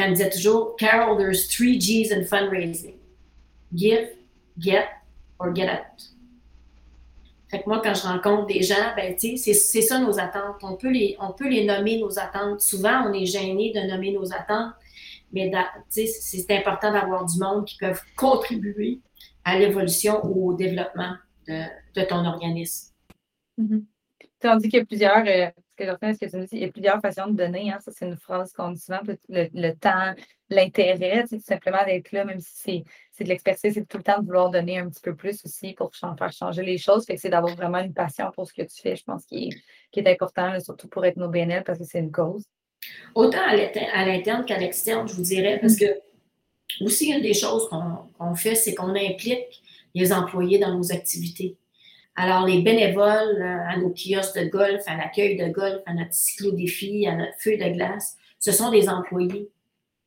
elle 0.00 0.10
me 0.10 0.16
disait 0.16 0.30
toujours, 0.30 0.76
Carol, 0.76 1.18
there's 1.18 1.48
three 1.48 1.78
G's 1.78 2.12
in 2.12 2.24
fundraising. 2.24 2.96
Give, 3.74 4.08
get, 4.58 4.88
or 5.38 5.54
get 5.54 5.68
out. 5.68 6.10
Fait 7.50 7.62
que 7.62 7.68
moi, 7.68 7.80
quand 7.82 7.94
je 7.94 8.02
rencontre 8.02 8.46
des 8.46 8.62
gens, 8.62 8.94
ben, 8.94 9.16
c'est 9.18 9.54
ça 9.82 9.98
nos 9.98 10.20
attentes. 10.20 10.62
On 10.62 10.76
peut, 10.76 10.90
les, 10.90 11.16
on 11.18 11.32
peut 11.32 11.48
les 11.48 11.64
nommer 11.64 11.98
nos 11.98 12.16
attentes. 12.16 12.60
Souvent, 12.60 13.08
on 13.08 13.12
est 13.12 13.26
gêné 13.26 13.72
de 13.72 13.80
nommer 13.80 14.12
nos 14.12 14.32
attentes, 14.32 14.72
mais 15.32 15.50
c'est 15.88 16.50
important 16.50 16.92
d'avoir 16.92 17.26
du 17.26 17.38
monde 17.40 17.64
qui 17.64 17.76
peuvent 17.76 18.02
contribuer 18.16 19.00
à 19.44 19.58
l'évolution 19.58 20.24
ou 20.24 20.50
au 20.50 20.54
développement 20.54 21.14
de, 21.48 22.04
ton 22.04 22.24
organisme. 22.24 22.92
Mm-hmm. 23.58 23.84
Tu 24.40 24.46
as 24.46 24.56
dit 24.56 24.68
qu'il 24.68 24.78
y 24.78 24.82
a 24.82 24.84
plusieurs, 24.84 25.26
euh, 25.26 25.50
ce 25.84 26.18
que 26.18 26.30
tu 26.30 26.36
me 26.36 26.46
dis, 26.46 26.56
il 26.56 26.60
y 26.60 26.64
a 26.64 26.72
plusieurs 26.72 27.00
façons 27.00 27.26
de 27.28 27.36
donner. 27.36 27.72
Hein. 27.72 27.78
Ça, 27.80 27.90
c'est 27.92 28.06
une 28.06 28.16
phrase 28.16 28.52
qu'on 28.52 28.72
dit 28.72 28.80
souvent, 28.80 29.00
le, 29.28 29.72
temps, 29.72 30.14
l'intérêt, 30.48 31.24
tout 31.28 31.40
simplement 31.40 31.84
d'être 31.84 32.12
là, 32.12 32.24
même 32.24 32.40
si 32.40 32.84
c'est 33.12 33.24
de 33.24 33.28
l'expertise, 33.28 33.74
c'est 33.74 33.88
tout 33.88 33.98
le 33.98 34.02
temps 34.02 34.20
de 34.20 34.26
vouloir 34.26 34.50
donner 34.50 34.78
un 34.78 34.88
petit 34.88 35.02
peu 35.02 35.14
plus 35.14 35.44
aussi 35.44 35.72
pour 35.74 35.90
faire 35.94 36.32
changer 36.32 36.62
les 36.62 36.78
choses. 36.78 37.04
Fait 37.06 37.14
que 37.14 37.20
c'est 37.20 37.30
d'avoir 37.30 37.54
vraiment 37.54 37.78
une 37.78 37.94
passion 37.94 38.30
pour 38.32 38.46
ce 38.46 38.52
que 38.52 38.62
tu 38.62 38.80
fais, 38.82 38.96
je 38.96 39.04
pense, 39.04 39.24
qui 39.26 39.48
est, 39.48 39.62
qui 39.90 40.00
est 40.00 40.08
important, 40.08 40.58
surtout 40.60 40.88
pour 40.88 41.04
être 41.04 41.16
nos 41.16 41.28
BNL, 41.28 41.64
parce 41.64 41.78
que 41.78 41.84
c'est 41.84 42.00
une 42.00 42.12
cause. 42.12 42.44
Autant 43.14 43.42
à 43.42 44.04
l'interne 44.06 44.44
qu'à 44.44 44.58
l'externe, 44.58 45.06
je 45.06 45.14
vous 45.14 45.22
dirais, 45.22 45.58
parce 45.60 45.76
que 45.76 46.00
aussi, 46.80 47.10
une 47.10 47.20
des 47.20 47.34
choses 47.34 47.68
qu'on 47.68 48.34
fait, 48.34 48.54
c'est 48.54 48.74
qu'on 48.74 48.94
implique 48.94 49.62
les 49.94 50.12
employés 50.12 50.58
dans 50.58 50.74
nos 50.74 50.92
activités. 50.92 51.56
Alors, 52.22 52.46
les 52.46 52.60
bénévoles 52.60 53.40
euh, 53.40 53.66
à 53.66 53.78
nos 53.78 53.88
kiosques 53.88 54.38
de 54.38 54.44
golf, 54.44 54.82
à 54.86 54.94
l'accueil 54.94 55.38
de 55.38 55.50
golf, 55.50 55.80
à 55.86 55.94
notre 55.94 56.12
cyclo-défi, 56.12 57.06
à 57.06 57.16
notre 57.16 57.32
feu 57.38 57.56
de 57.56 57.72
glace, 57.72 58.18
ce 58.38 58.52
sont 58.52 58.70
des 58.70 58.90
employés 58.90 59.50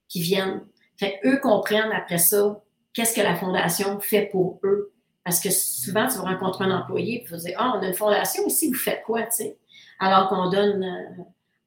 qui 0.08 0.22
viennent. 0.22 0.62
Fait 0.96 1.20
eux 1.26 1.40
comprennent 1.42 1.92
après 1.92 2.20
ça 2.20 2.62
qu'est-ce 2.94 3.16
que 3.16 3.22
la 3.22 3.34
fondation 3.34 4.00
fait 4.00 4.30
pour 4.32 4.60
eux. 4.64 4.94
Parce 5.24 5.40
que 5.40 5.50
souvent, 5.50 6.08
tu 6.08 6.18
vas 6.18 6.26
rencontrer 6.26 6.66
un 6.66 6.82
employé 6.82 7.22
et 7.22 7.24
tu 7.24 7.32
vas 7.32 7.38
dire 7.38 7.56
Ah, 7.58 7.74
on 7.78 7.82
a 7.82 7.88
une 7.88 7.96
fondation 7.96 8.46
ici, 8.46 8.68
vous 8.68 8.78
faites 8.78 9.02
quoi, 9.02 9.24
tu 9.24 9.32
sais? 9.32 9.58
Alors 9.98 10.30
qu'on 10.30 10.52
donne 10.52 10.86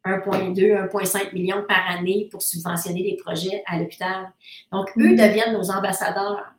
1,2, 0.04 0.62
euh, 0.62 0.86
1,5 0.86 1.32
millions 1.32 1.64
par 1.66 1.90
année 1.90 2.28
pour 2.30 2.42
subventionner 2.42 3.02
des 3.02 3.16
projets 3.16 3.64
à 3.66 3.80
l'hôpital. 3.80 4.32
Donc, 4.70 4.90
eux 4.96 5.08
mm-hmm. 5.08 5.28
deviennent 5.28 5.54
nos 5.54 5.72
ambassadeurs. 5.72 6.54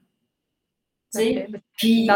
Tu 1.13 1.19
sais? 1.19 1.47
Puis, 1.77 2.09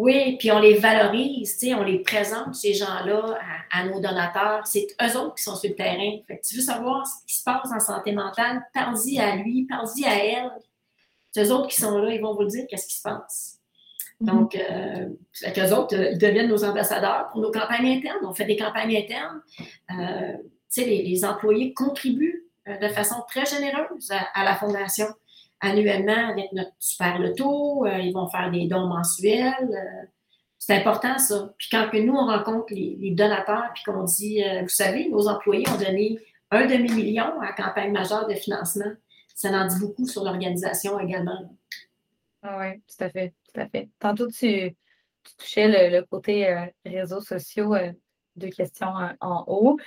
oui, 0.00 0.38
puis 0.38 0.50
on 0.50 0.60
les 0.60 0.78
valorise, 0.78 1.58
on 1.76 1.82
les 1.82 1.98
présente, 1.98 2.54
ces 2.54 2.72
gens-là, 2.72 3.38
à, 3.70 3.84
nos 3.84 4.00
donateurs. 4.00 4.66
C'est 4.66 4.86
eux 4.98 5.18
autres 5.18 5.34
qui 5.34 5.42
sont 5.42 5.56
sur 5.56 5.68
le 5.68 5.76
terrain. 5.76 6.16
Fait 6.26 6.40
tu 6.42 6.56
veux 6.56 6.62
savoir 6.62 7.06
ce 7.06 7.26
qui 7.26 7.34
se 7.34 7.44
passe 7.44 7.70
en 7.70 7.78
santé 7.80 8.12
mentale, 8.12 8.62
parle-y 8.72 9.20
à 9.20 9.36
lui, 9.36 9.66
parle-y 9.68 10.06
à 10.06 10.24
elle. 10.24 10.50
C'est 11.32 11.44
eux 11.44 11.52
autres 11.52 11.68
qui 11.68 11.78
sont 11.78 11.98
là, 11.98 12.14
ils 12.14 12.20
vont 12.22 12.34
vous 12.34 12.46
dire 12.46 12.64
qu'est-ce 12.66 12.86
qui 12.86 12.94
se 12.94 13.02
passe. 13.02 13.58
Mm-hmm. 14.22 14.26
Donc, 14.26 14.54
euh, 14.54 15.08
eux 15.58 15.74
autres, 15.74 15.94
ils 15.94 16.16
deviennent 16.16 16.48
nos 16.48 16.64
ambassadeurs 16.64 17.28
pour 17.28 17.42
nos 17.42 17.50
campagnes 17.50 17.98
internes. 17.98 18.24
On 18.24 18.32
fait 18.32 18.46
des 18.46 18.56
campagnes 18.56 18.96
internes. 18.96 19.42
Euh, 19.90 20.32
les, 20.78 21.02
les, 21.02 21.24
employés 21.26 21.74
contribuent 21.74 22.46
euh, 22.68 22.78
de 22.78 22.88
façon 22.88 23.16
très 23.28 23.44
généreuse 23.44 24.10
à 24.32 24.44
la 24.44 24.56
fondation 24.56 25.08
annuellement 25.60 26.30
avec 26.30 26.52
notre 26.52 26.72
super 26.78 27.18
loto. 27.18 27.86
Euh, 27.86 27.98
ils 27.98 28.12
vont 28.12 28.28
faire 28.28 28.50
des 28.50 28.66
dons 28.66 28.86
mensuels. 28.86 29.70
Euh, 29.70 30.06
c'est 30.58 30.74
important, 30.74 31.18
ça. 31.18 31.54
Puis 31.58 31.68
quand 31.70 31.88
nous, 31.94 32.14
on 32.14 32.26
rencontre 32.26 32.72
les, 32.74 33.12
donateurs, 33.12 33.70
puis 33.74 33.82
qu'on 33.84 34.04
dit, 34.04 34.42
euh, 34.44 34.62
vous 34.62 34.68
savez, 34.68 35.08
nos 35.08 35.28
employés 35.28 35.68
ont 35.68 35.78
donné 35.78 36.18
un 36.50 36.66
demi-million 36.66 37.40
à 37.40 37.46
la 37.46 37.52
campagne 37.52 37.92
majeure 37.92 38.26
de 38.26 38.34
financement, 38.34 38.92
ça 39.34 39.50
en 39.50 39.66
dit 39.66 39.78
beaucoup 39.80 40.06
sur 40.06 40.24
l'organisation 40.24 40.98
également. 40.98 41.56
Ah 42.42 42.58
oui, 42.58 42.80
tout 42.80 43.04
à 43.04 43.10
fait, 43.10 43.32
tout 43.52 43.60
à 43.60 43.68
fait. 43.68 43.88
Tantôt, 43.98 44.28
tu, 44.28 44.76
touchais 45.38 45.90
le, 45.90 46.02
côté 46.02 46.68
réseaux 46.84 47.20
sociaux, 47.20 47.74
deux 48.36 48.48
questions 48.48 48.92
en 49.20 49.44
haut. 49.46 49.78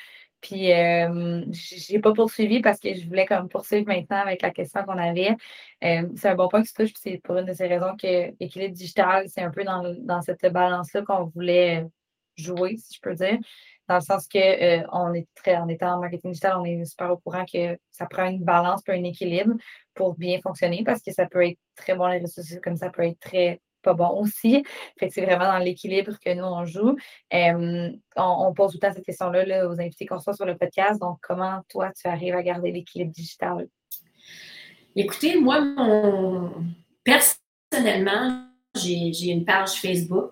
Puis, 0.43 0.73
euh, 0.73 1.41
je 1.51 1.93
n'ai 1.93 1.99
pas 1.99 2.12
poursuivi 2.12 2.62
parce 2.62 2.77
que 2.77 2.93
je 2.93 3.08
voulais 3.08 3.25
comme 3.25 3.47
poursuivre 3.47 3.88
maintenant 3.88 4.17
avec 4.17 4.41
la 4.41 4.51
question 4.51 4.84
qu'on 4.84 4.97
avait. 4.97 5.38
Euh, 5.86 6.10
c'est 6.17 6.27
un 6.27 6.36
bon 6.36 6.49
point 6.49 6.62
que 6.62 6.67
tu 6.67 6.73
touches, 6.73 6.91
c'est 7.01 7.21
pour 7.23 7.38
une 7.38 7.45
de 7.45 7.53
ces 7.53 7.65
raisons 7.65 7.95
que 7.95 8.34
l'équilibre 8.41 8.73
digital, 8.73 9.29
c'est 9.29 9.41
un 9.41 9.51
peu 9.51 9.63
dans, 9.63 10.21
cette 10.21 10.45
balance-là 10.51 11.03
qu'on 11.03 11.27
voulait 11.27 11.88
jouer, 12.36 12.75
si 12.75 12.95
je 12.95 12.99
peux 13.01 13.15
dire. 13.15 13.39
Dans 13.88 13.95
le 13.95 14.01
sens 14.01 14.27
que 14.27 14.38
euh, 14.38 14.86
on 14.91 15.13
est 15.13 15.27
très, 15.34 15.56
en 15.56 15.69
étant 15.69 15.95
en 15.95 15.99
marketing 16.01 16.32
digital, 16.32 16.58
on 16.58 16.65
est 16.65 16.84
super 16.84 17.12
au 17.12 17.17
courant 17.17 17.45
que 17.45 17.77
ça 17.89 18.06
prend 18.06 18.27
une 18.27 18.43
balance, 18.43 18.82
un 18.89 19.03
équilibre 19.03 19.53
pour 19.93 20.15
bien 20.17 20.41
fonctionner 20.41 20.84
parce 20.84 21.01
que 21.01 21.13
ça 21.13 21.25
peut 21.25 21.47
être 21.47 21.60
très 21.75 21.95
bon 21.95 22.08
les 22.08 22.27
sociaux 22.27 22.60
comme 22.62 22.75
ça 22.77 22.89
peut 22.89 23.03
être 23.03 23.19
très 23.19 23.62
pas 23.84 23.93
bon 23.93 24.22
aussi. 24.22 24.63
C'est 25.00 25.22
vraiment 25.22 25.46
dans 25.46 25.60
l'équilibre 25.60 26.13
que 26.24 26.34
nous, 26.34 26.43
on 26.43 26.65
joue. 26.65 26.96
on, 27.32 28.54
pose 28.56 28.72
tout 28.72 28.78
le 28.82 28.88
temps 28.88 28.93
cette 28.93 29.06
question-là 29.06 29.67
aux 29.67 29.80
invités 29.80 30.06
qu'on 30.06 30.19
soit 30.19 30.34
sur 30.34 30.46
le 30.46 30.58
podcast. 30.58 31.00
Donc, 31.00 31.19
comment 31.22 31.62
toi, 31.69 31.91
tu 32.00 32.08
arrives 32.08 32.36
à 32.36 32.43
garder 32.43 32.72
l'équilibre 32.72 33.12
digital? 33.12 33.67
Écoutez, 34.96 35.39
moi, 35.39 35.62
personnellement, 37.04 38.48
j'ai 38.76 39.32
une 39.32 39.46
page 39.46 39.74
Facebook. 39.74 40.32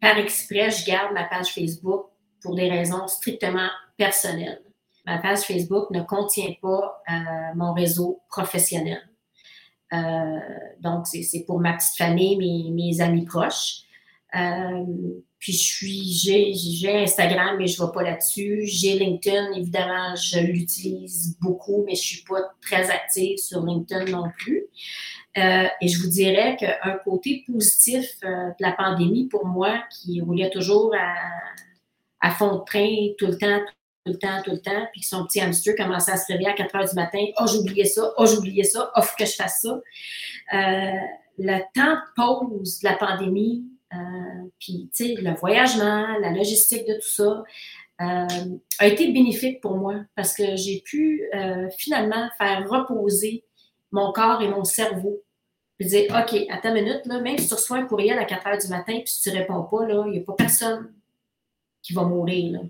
par 0.00 0.18
exprès, 0.18 0.70
je 0.70 0.86
garde 0.86 1.12
ma 1.14 1.24
page 1.24 1.48
Facebook 1.48 2.06
pour 2.42 2.54
des 2.54 2.68
raisons 2.68 3.06
strictement 3.06 3.68
personnelles. 3.96 4.62
Ma 5.06 5.18
page 5.18 5.40
Facebook 5.40 5.90
ne 5.90 6.02
contient 6.02 6.54
pas 6.60 7.02
euh, 7.10 7.14
mon 7.56 7.72
réseau 7.72 8.20
professionnel. 8.28 9.00
Euh, 9.92 10.40
donc, 10.80 11.06
c'est 11.06 11.44
pour 11.46 11.60
ma 11.60 11.74
petite 11.74 11.96
famille, 11.96 12.70
mes, 12.72 13.00
amis 13.00 13.24
proches. 13.24 13.82
Euh, 14.34 14.84
puis 15.38 15.52
je 15.52 15.58
suis, 15.58 16.12
j'ai, 16.12 17.02
Instagram, 17.02 17.56
mais 17.58 17.66
je 17.66 17.80
ne 17.80 17.86
vais 17.86 17.92
pas 17.92 18.02
là-dessus. 18.02 18.62
J'ai 18.64 18.98
LinkedIn, 18.98 19.52
évidemment, 19.52 20.14
je 20.14 20.38
l'utilise 20.38 21.36
beaucoup, 21.40 21.84
mais 21.84 21.94
je 21.94 22.00
ne 22.00 22.04
suis 22.04 22.24
pas 22.24 22.40
très 22.60 22.90
active 22.90 23.38
sur 23.38 23.64
LinkedIn 23.64 24.06
non 24.06 24.30
plus. 24.38 24.66
Euh, 25.36 25.66
et 25.80 25.88
je 25.88 26.00
vous 26.00 26.08
dirais 26.08 26.56
qu'un 26.56 26.98
côté 27.04 27.44
positif 27.46 28.20
de 28.22 28.54
la 28.60 28.72
pandémie 28.72 29.28
pour 29.28 29.46
moi, 29.46 29.82
qui 29.90 30.20
roulait 30.20 30.50
toujours 30.50 30.94
à, 30.94 31.14
à 32.20 32.30
fond 32.30 32.58
de 32.58 32.64
train 32.64 32.88
tout 33.18 33.26
le 33.26 33.36
temps, 33.36 33.60
le 34.06 34.18
temps, 34.18 34.42
tout 34.44 34.50
le 34.50 34.60
temps, 34.60 34.86
puis 34.92 35.02
son 35.02 35.26
petit 35.26 35.40
hamster 35.40 35.74
commençait 35.76 36.12
à 36.12 36.16
se 36.16 36.26
réveiller 36.30 36.50
à 36.50 36.54
4 36.54 36.76
heures 36.76 36.88
du 36.88 36.94
matin. 36.94 37.24
Oh, 37.40 37.46
oublié 37.56 37.84
ça, 37.84 38.12
oh, 38.16 38.26
oublié 38.36 38.64
ça, 38.64 38.90
oh, 38.96 39.02
faut 39.02 39.16
que 39.16 39.26
je 39.26 39.34
fasse 39.34 39.60
ça. 39.62 39.80
Euh, 40.54 40.98
le 41.38 41.58
temps 41.74 41.94
de 41.94 42.14
pause 42.16 42.80
de 42.80 42.88
la 42.88 42.96
pandémie, 42.96 43.64
euh, 43.94 44.48
puis, 44.58 44.90
tu 44.94 45.06
sais, 45.06 45.14
le 45.20 45.34
voyagement, 45.34 46.18
la 46.18 46.30
logistique 46.30 46.86
de 46.86 46.94
tout 46.94 47.08
ça, 47.14 47.44
euh, 48.00 48.58
a 48.78 48.86
été 48.86 49.12
bénéfique 49.12 49.60
pour 49.60 49.76
moi 49.76 49.96
parce 50.16 50.34
que 50.34 50.56
j'ai 50.56 50.80
pu 50.84 51.22
finalement 51.76 52.28
faire 52.38 52.68
reposer 52.68 53.44
mon 53.92 54.12
corps 54.12 54.42
et 54.42 54.48
mon 54.48 54.64
cerveau. 54.64 55.22
Puis 55.78 55.88
dire, 55.88 56.04
OK, 56.10 56.46
à 56.50 56.58
ta 56.58 56.72
minute, 56.72 57.02
là, 57.06 57.20
même 57.20 57.38
si 57.38 57.48
tu 57.48 57.54
reçois 57.54 57.78
un 57.78 57.86
courriel 57.86 58.18
à 58.18 58.24
4 58.24 58.46
heures 58.46 58.58
du 58.58 58.68
matin 58.68 58.94
puis 59.04 59.14
tu 59.22 59.30
ne 59.30 59.36
réponds 59.36 59.62
pas, 59.64 59.86
il 60.06 60.12
n'y 60.12 60.18
a 60.18 60.22
pas 60.22 60.34
personne 60.34 60.92
qui 61.82 61.92
va 61.92 62.02
mourir. 62.04 62.52
Là. 62.52 62.60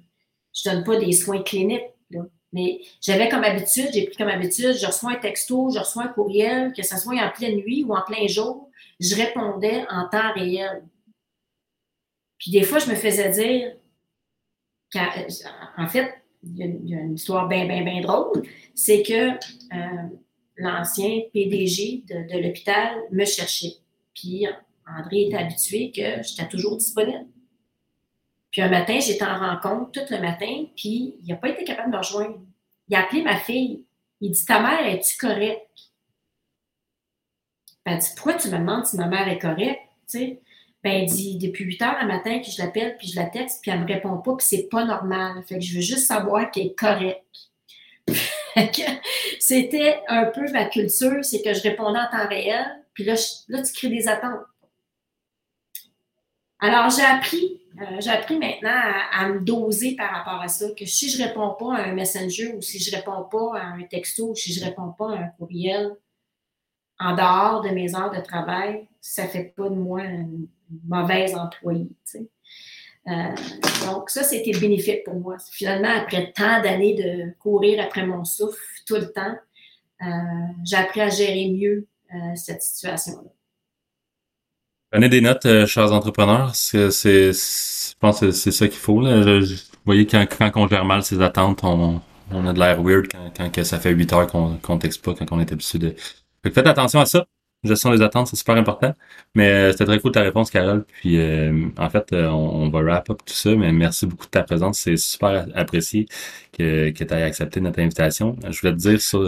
Je 0.55 0.69
ne 0.69 0.75
donne 0.75 0.85
pas 0.85 0.97
des 0.99 1.13
soins 1.13 1.43
cliniques. 1.43 1.83
Là. 2.11 2.23
Mais 2.53 2.81
j'avais 3.01 3.29
comme 3.29 3.45
habitude, 3.45 3.89
j'ai 3.95 4.05
pris 4.05 4.17
comme 4.17 4.29
habitude, 4.29 4.75
je 4.75 4.87
reçois 4.87 5.13
un 5.13 5.17
texto, 5.17 5.71
je 5.71 5.79
reçois 5.79 6.05
un 6.05 6.09
courriel, 6.09 6.73
que 6.75 6.83
ce 6.83 6.99
soit 6.99 7.15
en 7.15 7.31
pleine 7.31 7.57
nuit 7.57 7.85
ou 7.85 7.95
en 7.95 8.03
plein 8.03 8.27
jour, 8.27 8.69
je 9.01 9.15
répondais 9.15 9.85
en 9.89 10.09
temps 10.09 10.33
réel. 10.35 10.83
Puis 12.39 12.51
des 12.51 12.63
fois, 12.63 12.79
je 12.79 12.91
me 12.91 12.95
faisais 12.95 13.31
dire, 13.31 13.73
en 15.79 15.89
fait, 15.89 16.13
il 16.43 16.59
y, 16.59 16.95
a, 16.95 17.01
une 17.01 17.15
histoire 17.15 17.49
bien, 17.49 17.67
bien, 17.67 17.83
bien 17.85 18.01
drôle, 18.03 18.43
c'est 18.75 19.03
que 19.03 19.31
euh, 19.31 20.09
l'ancien 20.57 21.21
PDG 21.33 22.05
de, 22.09 22.35
de 22.35 22.43
l'hôpital 22.43 23.01
me 23.13 23.25
cherchait. 23.25 23.77
Puis 24.13 24.47
André 24.87 25.23
était 25.23 25.37
habitué 25.37 25.93
que 25.93 26.23
j'étais 26.23 26.49
toujours 26.49 26.77
disponible. 26.77 27.27
Puis 28.53 28.61
un 28.61 28.69
matin, 28.69 29.01
j'étais 29.01 29.25
en 29.25 29.39
rencontre 29.39 29.93
tout 29.93 30.15
le 30.15 30.21
matin, 30.21 30.67
puis 30.77 31.17
il 31.23 31.27
n'a 31.29 31.37
pas 31.37 31.49
été 31.49 31.65
capable 31.65 31.91
de 31.91 31.97
me 31.97 32.03
rejoindre. 32.03 32.39
Il 32.89 32.95
a 32.95 33.01
appelé 33.01 33.23
ma 33.23 33.39
fille. 33.39 33.87
Il 34.21 34.31
dit 34.31 34.45
Ta 34.45 34.61
mère, 34.61 34.87
es-tu 34.87 35.17
correcte? 35.17 35.67
Ben, 37.85 37.95
elle 37.95 37.99
dit 37.99 38.11
Pourquoi 38.15 38.35
tu 38.35 38.49
me 38.49 38.59
demandes 38.59 38.87
si 38.87 38.97
ma 38.97 39.07
mère 39.07 39.27
est 39.27 39.39
correcte? 39.39 39.81
Tu 40.09 40.19
sais? 40.19 40.43
Ben, 40.85 41.07
dit, 41.07 41.39
depuis 41.39 41.65
8 41.65 41.83
heures 41.83 41.99
le 42.03 42.09
matin 42.09 42.41
que 42.41 42.51
je 42.51 42.61
l'appelle, 42.61 42.97
puis 42.99 43.09
je 43.09 43.17
la 43.17 43.27
texte, 43.27 43.61
puis 43.63 43.71
elle 43.71 43.81
me 43.81 43.87
répond 43.87 44.19
pas, 44.19 44.35
puis 44.37 44.47
c'est 44.47 44.69
pas 44.69 44.85
normal. 44.85 45.43
Fait 45.49 45.55
que 45.55 45.61
je 45.61 45.77
veux 45.77 45.81
juste 45.81 46.07
savoir 46.07 46.51
qu'elle 46.51 46.67
est 46.67 46.79
correcte. 46.79 47.25
C'était 49.39 50.01
un 50.09 50.27
peu 50.27 50.51
ma 50.51 50.65
culture, 50.67 51.25
c'est 51.25 51.41
que 51.41 51.55
je 51.55 51.63
répondais 51.63 52.01
en 52.01 52.11
temps 52.11 52.29
réel, 52.29 52.67
puis 52.95 53.05
là, 53.05 53.15
là 53.49 53.63
tu 53.63 53.73
crées 53.73 53.89
des 53.89 54.09
attentes. 54.09 54.41
Alors, 56.65 56.91
j'ai 56.91 57.03
appris, 57.03 57.61
euh, 57.81 57.97
j'ai 57.99 58.11
appris 58.11 58.39
maintenant 58.39 58.71
à, 59.11 59.29
me 59.29 59.41
doser 59.41 59.97
par 59.97 60.13
rapport 60.13 60.41
à 60.41 60.47
ça, 60.47 60.67
que 60.79 60.87
si 60.87 61.11
je 61.11 61.21
réponds 61.21 61.57
pas 61.59 61.75
à 61.75 61.89
un 61.89 61.93
messenger 61.93 62.55
ou 62.55 62.63
si 62.63 62.79
je 62.79 62.95
réponds 62.95 63.25
pas 63.25 63.59
à 63.59 63.65
un 63.65 63.83
texto 63.83 64.31
ou 64.31 64.37
si 64.37 64.53
je 64.53 64.65
réponds 64.65 64.93
pas 64.93 65.11
à 65.11 65.19
un 65.19 65.29
courriel 65.37 65.91
en 67.01 67.17
dehors 67.17 67.63
de 67.63 67.71
mes 67.71 67.97
heures 67.97 68.13
de 68.13 68.21
travail, 68.21 68.87
ça 69.01 69.27
fait 69.27 69.53
pas 69.57 69.69
de 69.69 69.75
moi 69.75 70.05
une 70.05 70.47
mauvaise 70.87 71.35
employée. 71.35 71.91
Euh, 73.09 73.11
donc, 73.85 74.09
ça, 74.09 74.23
c'était 74.23 74.57
bénéfique 74.57 75.03
pour 75.03 75.15
moi. 75.15 75.39
Finalement, 75.51 75.91
après 75.91 76.33
tant 76.33 76.63
d'années 76.63 76.95
de 76.95 77.37
courir 77.41 77.83
après 77.83 78.07
mon 78.07 78.25
souffle 78.25 78.63
tout 78.87 78.95
le 78.95 79.11
temps, 79.11 79.35
euh, 80.03 80.07
j'ai 80.65 80.77
appris 80.77 81.01
à 81.01 81.09
gérer 81.09 81.51
mieux 81.51 81.89
cette 82.37 82.63
situation-là. 82.63 83.31
Prenez 84.93 85.09
des 85.09 85.21
notes, 85.21 85.67
chers 85.67 85.93
entrepreneurs. 85.93 86.55
C'est, 86.55 86.91
je 87.33 87.95
pense 87.99 88.21
que 88.21 88.31
c'est 88.31 88.53
ça 88.53 88.69
qu'il 88.69 88.79
faut. 88.79 89.01
vous 89.01 89.47
voyez, 89.87 90.07
quand, 90.07 90.27
quand 90.29 90.51
on 90.57 90.69
gère 90.69 90.85
mal 90.85 91.03
ses 91.03 91.21
attentes, 91.21 91.65
on, 91.65 92.01
a 92.31 92.53
de 92.53 92.59
l'air 92.59 92.83
weird 92.83 93.07
quand, 93.11 93.51
quand, 93.51 93.65
ça 93.65 93.79
fait 93.79 93.91
8 93.91 94.13
heures 94.13 94.27
qu'on 94.27 94.59
ne 94.69 94.79
texte 94.79 95.05
pas, 95.05 95.15
quand 95.15 95.33
on 95.33 95.41
est 95.41 95.51
habitué 95.51 95.79
de... 95.79 95.95
faites 96.45 96.67
attention 96.67 97.01
à 97.01 97.07
ça 97.07 97.27
gestion 97.65 97.91
des 97.93 98.03
attentes, 98.03 98.29
c'est 98.29 98.37
super 98.37 98.57
important. 98.57 98.95
Mais 99.35 99.49
euh, 99.51 99.73
c'était 99.73 99.85
très 99.87 100.01
cool 100.01 100.13
ta 100.13 100.23
réponse, 100.23 100.51
Carole. 100.51 100.85
Puis 100.85 101.19
euh, 101.19 101.69
en 101.77 101.91
fait, 101.91 102.13
euh, 102.13 102.29
on, 102.29 102.69
va 102.71 102.81
wrap 102.83 103.11
up 103.11 103.21
tout 103.25 103.35
ça, 103.35 103.55
mais 103.55 103.73
merci 103.73 104.07
beaucoup 104.07 104.27
de 104.27 104.31
ta 104.31 104.43
présence. 104.43 104.81
C'est 104.81 104.97
super 104.97 105.47
apprécié 105.55 106.07
que, 106.53 106.91
que 106.91 107.05
tu 107.05 107.15
aies 107.15 107.23
accepté 107.23 107.61
notre 107.61 107.81
invitation. 107.81 108.37
Je 108.49 108.61
voulais 108.61 108.73
te 108.73 108.79
dire 108.79 109.01
ça 109.01 109.19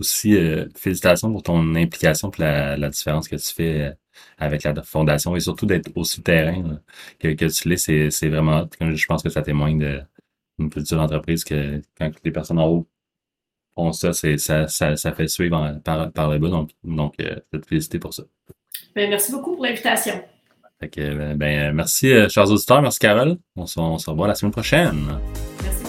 aussi, 0.00 0.36
félicitations 0.74 1.30
pour 1.32 1.42
ton 1.42 1.74
implication 1.74 2.30
et 2.30 2.40
la, 2.40 2.76
la, 2.76 2.88
différence 2.90 3.28
que 3.28 3.36
tu 3.36 3.54
fais 3.54 3.92
avec 4.38 4.62
la 4.64 4.74
fondation 4.82 5.36
et 5.36 5.40
surtout 5.40 5.66
d'être 5.66 5.90
aussi 5.94 6.22
terrain 6.22 6.80
que, 7.18 7.28
que 7.28 7.46
tu 7.46 7.68
l'es. 7.68 7.76
C'est, 7.76 8.10
c'est 8.10 8.28
vraiment, 8.28 8.68
je 8.80 9.06
pense 9.06 9.22
que 9.22 9.28
ça 9.30 9.42
témoigne 9.42 10.04
d'une 10.58 10.70
culture 10.70 10.96
d'entreprise 10.96 11.44
que 11.44 11.80
quand 11.98 12.10
les 12.24 12.30
personnes 12.30 12.58
en 12.58 12.68
haut 12.68 12.86
on, 13.76 13.92
ça, 13.92 14.12
c'est, 14.12 14.38
ça, 14.38 14.68
ça, 14.68 14.96
ça, 14.96 15.12
fait 15.12 15.28
suivre 15.28 15.78
par, 15.84 16.10
par 16.10 16.30
le 16.30 16.38
bas. 16.38 16.48
Donc, 16.48 16.70
donc 16.82 17.14
euh, 17.20 17.36
je 17.52 17.58
vais 17.58 17.62
te 17.62 17.66
féliciter 17.66 17.98
pour 17.98 18.14
ça. 18.14 18.22
Ben, 18.94 19.10
merci 19.10 19.32
beaucoup 19.32 19.54
pour 19.54 19.64
l'invitation. 19.64 20.14
Fait 20.80 20.88
que, 20.88 21.14
ben, 21.14 21.36
ben 21.36 21.72
merci, 21.72 22.12
euh, 22.12 22.28
chers 22.28 22.50
auditeurs. 22.50 22.82
Merci, 22.82 22.98
Carole. 22.98 23.36
On 23.54 23.66
se, 23.66 23.78
on 23.78 23.98
se 23.98 24.10
revoit 24.10 24.28
la 24.28 24.34
semaine 24.34 24.52
prochaine. 24.52 25.20
Merci. 25.62 25.84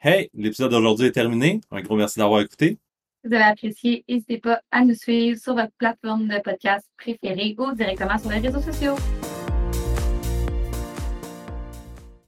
Hey, 0.00 0.30
l'épisode 0.34 0.70
d'aujourd'hui 0.70 1.06
est 1.06 1.12
terminé. 1.12 1.60
Un 1.70 1.80
gros 1.80 1.96
merci 1.96 2.18
d'avoir 2.18 2.40
écouté. 2.40 2.78
Vous 3.24 3.32
avez 3.32 3.44
apprécié, 3.44 4.04
n'hésitez 4.06 4.38
pas 4.38 4.60
à 4.70 4.84
nous 4.84 4.94
suivre 4.94 5.38
sur 5.40 5.54
votre 5.54 5.72
plateforme 5.78 6.28
de 6.28 6.38
podcast 6.40 6.86
préférée 6.98 7.54
ou 7.58 7.72
directement 7.72 8.18
sur 8.18 8.30
les 8.30 8.38
réseaux 8.38 8.60
sociaux. 8.60 8.96